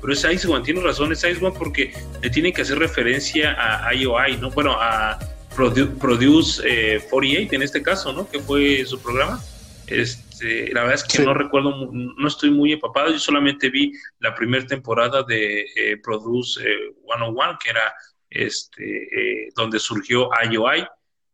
[0.00, 3.56] pero es Ice One, tienes razón, es Ice One porque le tienen que hacer referencia
[3.58, 4.50] a IOI, ¿no?
[4.50, 5.18] Bueno, a
[5.56, 8.30] Produce 48 eh, en este caso, ¿no?
[8.30, 9.42] Que fue su programa.
[9.88, 13.10] Este, la verdad es que no recuerdo, no estoy muy empapado.
[13.10, 16.62] Yo solamente vi la primera temporada de eh, Produce
[17.06, 17.94] 101, eh, que era
[18.30, 20.86] este, eh, donde surgió IOI.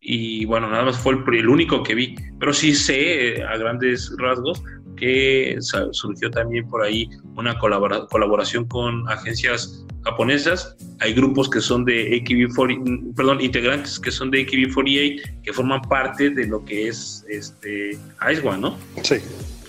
[0.07, 2.15] Y bueno, nada más fue el, único que vi.
[2.39, 4.63] Pero sí sé a grandes rasgos
[4.97, 5.57] que
[5.93, 10.77] surgió también por ahí una colaboración con agencias japonesas.
[11.01, 16.31] Hay grupos que son de AKB40, perdón, integrantes que son de AKB48 que forman parte
[16.31, 17.99] de lo que es este
[18.31, 18.79] Ice One, ¿no?
[19.03, 19.17] Sí.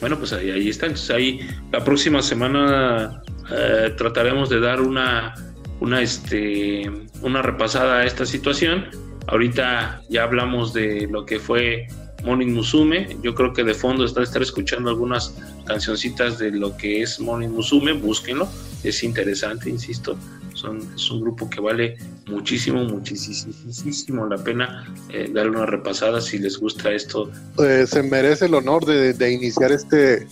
[0.02, 0.88] Bueno, pues ahí, ahí está.
[0.88, 1.40] Entonces ahí
[1.72, 5.34] la próxima semana eh, trataremos de dar una,
[5.80, 8.90] una, este, una repasada a esta situación.
[9.28, 11.88] Ahorita ya hablamos de lo que fue
[12.24, 13.18] Morning Musume.
[13.22, 17.50] Yo creo que de fondo está estar escuchando algunas cancioncitas de lo que es Morning
[17.50, 18.48] Musume, búsquenlo,
[18.84, 20.18] es interesante, insisto.
[20.54, 21.98] Son, es un grupo que vale
[22.28, 27.30] muchísimo, muchísimo la pena eh, darle una repasada si les gusta esto.
[27.60, 30.28] Eh, se merece el honor de, iniciar este,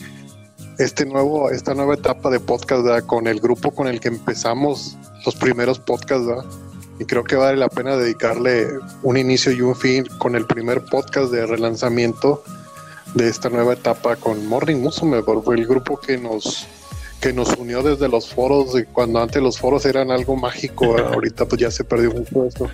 [0.80, 5.36] este nuevo, esta nueva etapa de podcast con el grupo con el que empezamos los
[5.36, 6.26] primeros podcasts.
[6.26, 6.46] ¿verdad?
[7.04, 10.86] Y creo que vale la pena dedicarle un inicio y un fin con el primer
[10.86, 12.42] podcast de relanzamiento
[13.14, 16.66] de esta nueva etapa con Morning Musume, fue el grupo que nos
[17.20, 21.46] que nos unió desde los foros, de cuando antes los foros eran algo mágico, ahorita
[21.46, 22.70] pues ya se perdió mucho esto.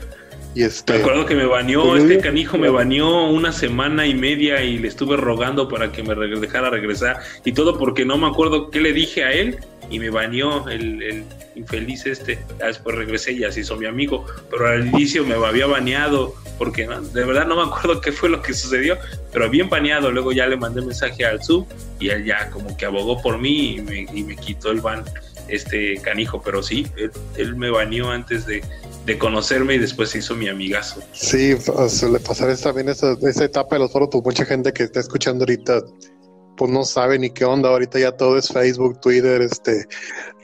[0.56, 4.16] Y este, me acuerdo que me baneó, pues, este canijo me baneó una semana y
[4.16, 8.28] media y le estuve rogando para que me dejara regresar y todo porque no me
[8.28, 9.60] acuerdo qué le dije a él
[9.90, 11.26] y me baneó el,
[11.56, 12.40] infeliz este.
[12.60, 17.26] Después regresé y así hizo mi amigo, pero al inicio me había baneado porque de
[17.26, 18.98] verdad no me acuerdo qué fue lo que sucedió,
[19.32, 20.12] pero bien baneado.
[20.12, 21.68] Luego ya le mandé mensaje al sub
[22.00, 25.04] y él ya como que abogó por mí y me, y quitó el ban
[25.48, 26.86] este canijo, pero sí,
[27.36, 28.62] él, me baneó antes de,
[29.18, 31.02] conocerme y después se hizo mi amigazo.
[31.14, 31.58] Sí,
[31.90, 35.46] suele pasar también esa, esa etapa de los foros, pues mucha gente que está escuchando
[35.46, 35.82] ahorita
[36.60, 39.88] pues no sabe ni qué onda, ahorita ya todo es Facebook, Twitter, este,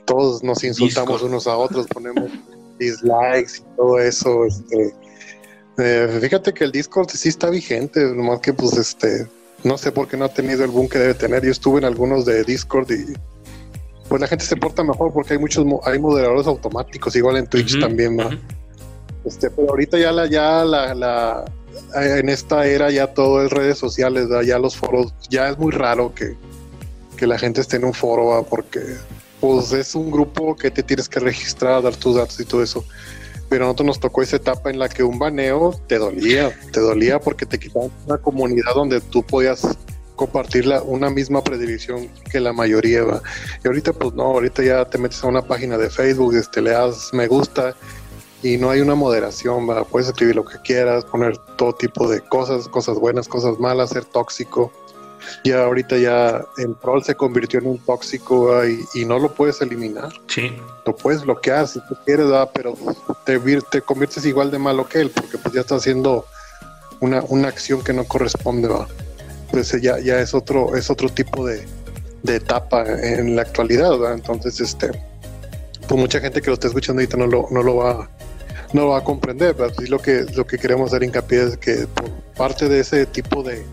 [0.06, 2.30] todos nos insultamos unos a otros, ponemos
[2.78, 4.94] dislikes y todo eso, este,
[5.76, 9.28] eh, fíjate que el Discord sí está vigente, nomás que pues este,
[9.62, 11.84] no sé por qué no ha tenido el boom que debe tener, yo estuve en
[11.84, 13.12] algunos de Discord y
[14.08, 17.78] pues la gente se porta mejor porque hay muchos hay moderadores automáticos, igual en Twitch
[17.78, 18.30] también, ¿no?
[19.26, 21.44] Este, pero ahorita ya la, ya la, la,
[21.94, 26.12] en esta era ya todo es redes sociales, ya los foros, ya es muy raro
[26.14, 26.36] que,
[27.26, 28.80] la gente esté en un foro, porque
[29.40, 32.84] pues es un grupo que te tienes que registrar, dar tus datos y todo eso.
[33.48, 36.80] Pero a nosotros nos tocó esa etapa en la que un baneo te dolía, te
[36.80, 39.66] dolía porque te quitaban una comunidad donde tú podías
[40.16, 43.22] compartir una misma predilección que la mayoría va.
[43.62, 46.70] Y ahorita pues no, ahorita ya te metes a una página de Facebook, este, le
[46.70, 47.76] das me gusta
[48.46, 49.84] y no hay una moderación, ¿va?
[49.84, 54.04] puedes escribir lo que quieras, poner todo tipo de cosas, cosas buenas, cosas malas, ser
[54.04, 54.72] tóxico.
[55.44, 60.12] Ya ahorita ya el troll se convirtió en un tóxico y, no lo puedes eliminar.
[60.28, 60.52] Sí.
[60.84, 62.74] Lo puedes bloquear si tú quieres, pero
[63.24, 66.24] te, te conviertes igual de malo que él porque pues ya está haciendo
[67.00, 68.68] una, una acción que no corresponde.
[68.68, 68.86] ¿va?
[69.46, 71.66] Entonces ya, ya es otro, es otro tipo de,
[72.28, 74.90] etapa en la actualidad, Entonces, este,
[75.88, 78.10] pues mucha gente que lo está escuchando ahorita no lo, no lo va
[78.72, 81.56] no lo va a comprender, pero sí lo que, lo que queremos hacer hincapié es
[81.56, 83.64] que por parte de ese tipo de,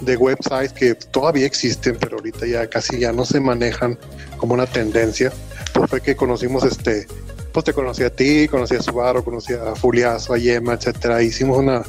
[0.00, 3.98] de websites que todavía existen, pero ahorita ya casi ya no se manejan
[4.36, 5.32] como una tendencia,
[5.72, 7.06] pues fue que conocimos este,
[7.52, 11.58] pues te conocí a ti, conocí a Subaru, conocí a Fuliazo, a Yema, etcétera, hicimos
[11.58, 11.82] una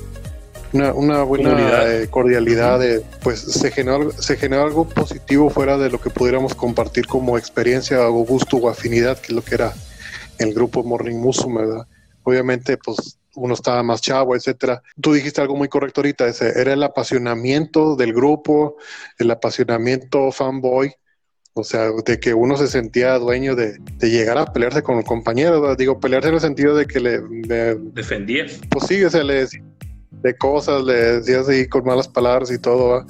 [0.71, 5.89] una, una buena eh, cordialidad, de, pues se generó, se generó algo positivo fuera de
[5.89, 9.73] lo que pudiéramos compartir como experiencia o gusto o afinidad, que es lo que era
[10.37, 11.87] el grupo Morning Musume, ¿verdad?
[12.23, 14.81] Obviamente, pues uno estaba más chavo, etcétera.
[14.99, 18.77] Tú dijiste algo muy correcto ahorita, ese era el apasionamiento del grupo,
[19.17, 20.93] el apasionamiento fanboy,
[21.53, 25.75] o sea, de que uno se sentía dueño de, llegar a pelearse con el compañero,
[25.75, 27.21] digo, pelearse en el sentido de que le...
[27.93, 28.45] Defendía.
[28.69, 29.63] Pues sí, se le decía
[30.11, 33.05] de cosas, le decías así con malas palabras y todo,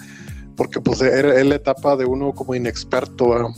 [0.56, 3.52] porque pues era, la etapa de uno como inexperto,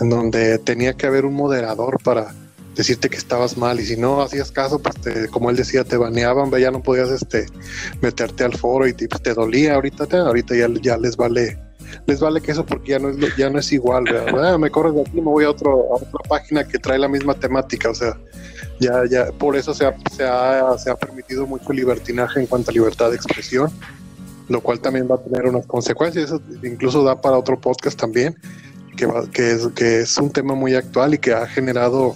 [0.00, 2.34] en donde tenía que haber un moderador para
[2.76, 4.94] decirte que estabas mal y si no hacías caso, pues
[5.30, 7.46] como él decía, te baneaban, ya no podías este
[8.02, 11.58] meterte al foro y te, pues, te dolía ahorita, ahorita ya, ya les vale
[12.06, 14.04] les vale que eso porque ya no es ya no es igual,
[14.38, 17.08] ah, me corres de aquí, me voy a, otro, a otra página que trae la
[17.08, 18.18] misma temática, o sea,
[18.80, 22.70] ya, ya, por eso se ha, se, ha, se ha permitido mucho libertinaje en cuanto
[22.70, 23.70] a libertad de expresión,
[24.48, 28.36] lo cual también va a tener unas consecuencias, eso incluso da para otro podcast también,
[28.96, 32.14] que, que, es, que es un tema muy actual y que ha generado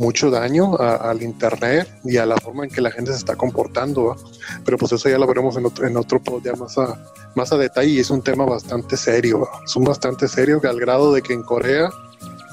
[0.00, 4.16] mucho daño al internet y a la forma en que la gente se está comportando,
[4.64, 6.98] pero pues eso ya lo veremos en otro, en otro podcast más a,
[7.34, 10.80] más a detalle y es un tema bastante serio, es un bastante serio que al
[10.80, 11.90] grado de que en Corea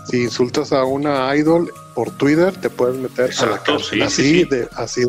[0.09, 4.01] si insultas a una idol por Twitter, te puedes meter a la cárcel.
[4.01, 5.03] así, De, así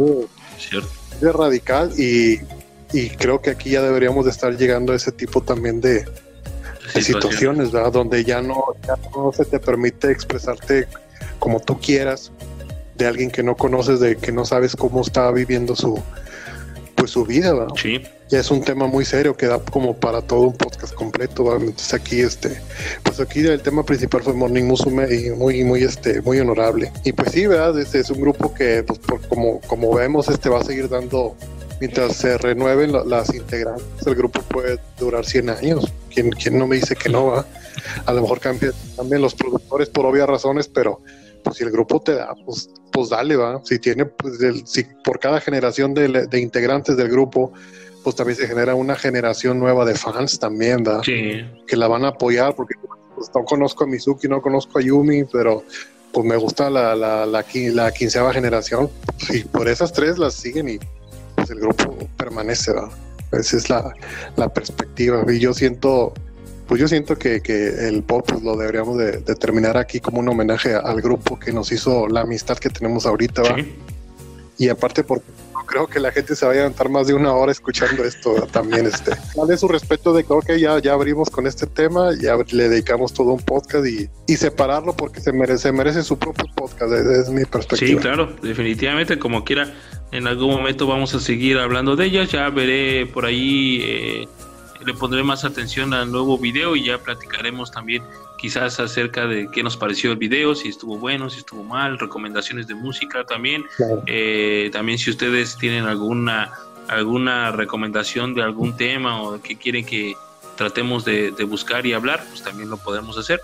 [1.21, 2.39] de, radical y,
[3.19, 6.05] creo que aquí ya deberíamos de estar llegando a ese tipo también de,
[7.01, 7.93] situaciones, ¿verdad?
[7.93, 10.89] Donde ya no, ya no se te permite expresarte
[11.39, 12.33] como tú quieras
[12.97, 16.03] de alguien que no conoces, de que no sabes cómo está viviendo su,
[16.97, 17.75] pues su vida, ¿verdad?
[17.81, 18.03] Sí.
[18.29, 21.61] Ya es un tema muy serio que da como para todo un podcast completo, ¿verdad?
[21.63, 22.61] Entonces aquí este,
[23.05, 26.93] pues aquí el tema principal fue Morning Musume y muy, muy este, muy honorable.
[27.05, 27.79] Y pues sí, ¿verdad?
[27.79, 31.37] Este es un grupo que pues como, como vemos, este va a seguir dando
[31.81, 35.93] mientras se renueven las integrantes, el grupo puede durar 100 años.
[36.13, 37.47] ¿Quién, quién no me dice que no va?
[38.05, 41.01] A lo mejor cambian, cambian los productores por obvias razones, pero
[41.49, 43.61] pues si el grupo te da, pues, pues dale, va.
[43.65, 47.53] Si tiene, pues si por cada generación de, integrantes del grupo,
[48.05, 51.01] pues también se genera una generación nueva de fans también, ¿verdad?
[51.05, 51.41] Sí.
[51.67, 52.75] Que la van a apoyar, porque
[53.17, 55.65] pues, no conozco a Mizuki, no conozco a Yumi, pero
[56.13, 58.91] pues me gusta la, la, la, la quinceava generación.
[59.31, 60.79] Y por esas tres las siguen y
[61.35, 62.91] pues el grupo permanece, ¿verdad?
[63.33, 63.95] Esa es la,
[64.37, 65.25] la perspectiva.
[65.33, 66.13] Y yo siento
[66.69, 67.41] pues yo siento que,
[67.89, 72.07] el pop lo deberíamos de, terminar aquí como un homenaje al grupo que nos hizo
[72.07, 73.57] la amistad que tenemos ahorita, ¿va?
[74.59, 75.25] Y aparte porque
[75.69, 78.87] creo que la gente se vaya a aventar más de una hora escuchando esto también.
[78.87, 83.13] Este, vale su respeto de que ya, ya abrimos con este tema, ya le dedicamos
[83.13, 87.45] todo un podcast y, y separarlo porque se merece, merece su propio podcast, desde mi
[87.45, 87.89] perspectiva.
[87.89, 89.73] Sí, claro, definitivamente, como quiera,
[90.11, 94.29] en algún momento vamos a seguir hablando de ellas, ya veré por ahí, eh,
[94.85, 98.03] le pondré más atención al nuevo video y ya platicaremos también
[98.39, 102.67] quizás acerca de qué nos pareció el video, si estuvo bueno, si estuvo mal, recomendaciones
[102.67, 103.65] de música también.
[104.07, 106.53] Eh, también si ustedes tienen alguna
[106.89, 110.17] alguna recomendación de algún tema o que quieren que
[110.57, 113.41] tratemos de, buscar y hablar, pues también lo podemos hacer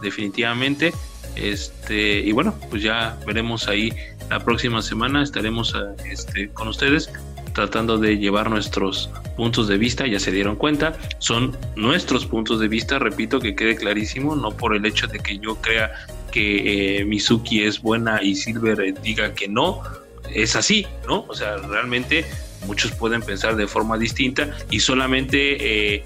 [0.00, 0.92] definitivamente.
[1.36, 3.92] Este, y bueno, pues ya veremos ahí
[4.30, 5.74] la próxima semana, estaremos
[6.08, 7.10] este, con ustedes
[7.54, 12.68] tratando de llevar nuestros puntos de vista, ya se dieron cuenta, son nuestros puntos de
[12.68, 15.92] vista, repito que quede clarísimo, no por el hecho de que yo crea
[16.30, 19.82] que eh, Mizuki es buena y Silver eh, diga que no,
[20.30, 21.24] es así, ¿no?
[21.28, 22.24] O sea, realmente
[22.66, 26.04] muchos pueden pensar de forma distinta y solamente eh,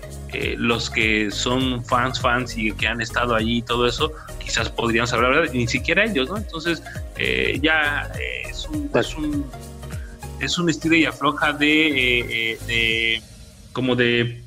[0.59, 5.07] los que son fans, fans y que han estado allí y todo eso, quizás podrían
[5.07, 6.37] saber, ni siquiera ellos, ¿no?
[6.37, 6.83] Entonces,
[7.63, 8.13] ya
[8.45, 9.47] es un, es un
[10.41, 13.23] es un estilo y afloja de, eh, eh,
[13.73, 14.43] como de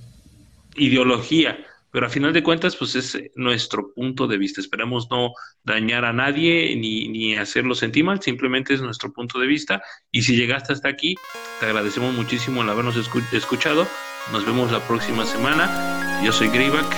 [0.75, 1.57] ideología,
[1.91, 4.61] pero a final de cuentas, pues es nuestro punto de vista.
[4.61, 5.33] Esperamos no
[5.63, 9.81] dañar a nadie ni, ni hacerlo sentir mal, simplemente es nuestro punto de vista.
[10.09, 11.15] Y si llegaste hasta aquí,
[11.59, 12.95] te agradecemos muchísimo el habernos
[13.33, 13.85] escuchado.
[14.31, 16.21] Nos vemos la próxima semana.
[16.23, 16.89] Yo soy Greyback.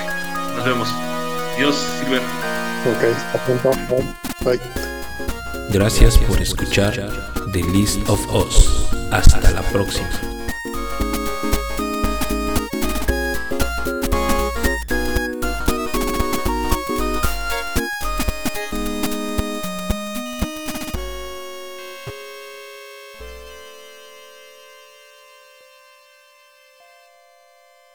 [0.55, 0.87] Nos vemos.
[1.57, 2.21] Dios, Silver.
[2.85, 4.59] Ok, Bye.
[5.71, 8.89] Gracias por escuchar The List of Us.
[9.11, 10.32] Hasta la próxima.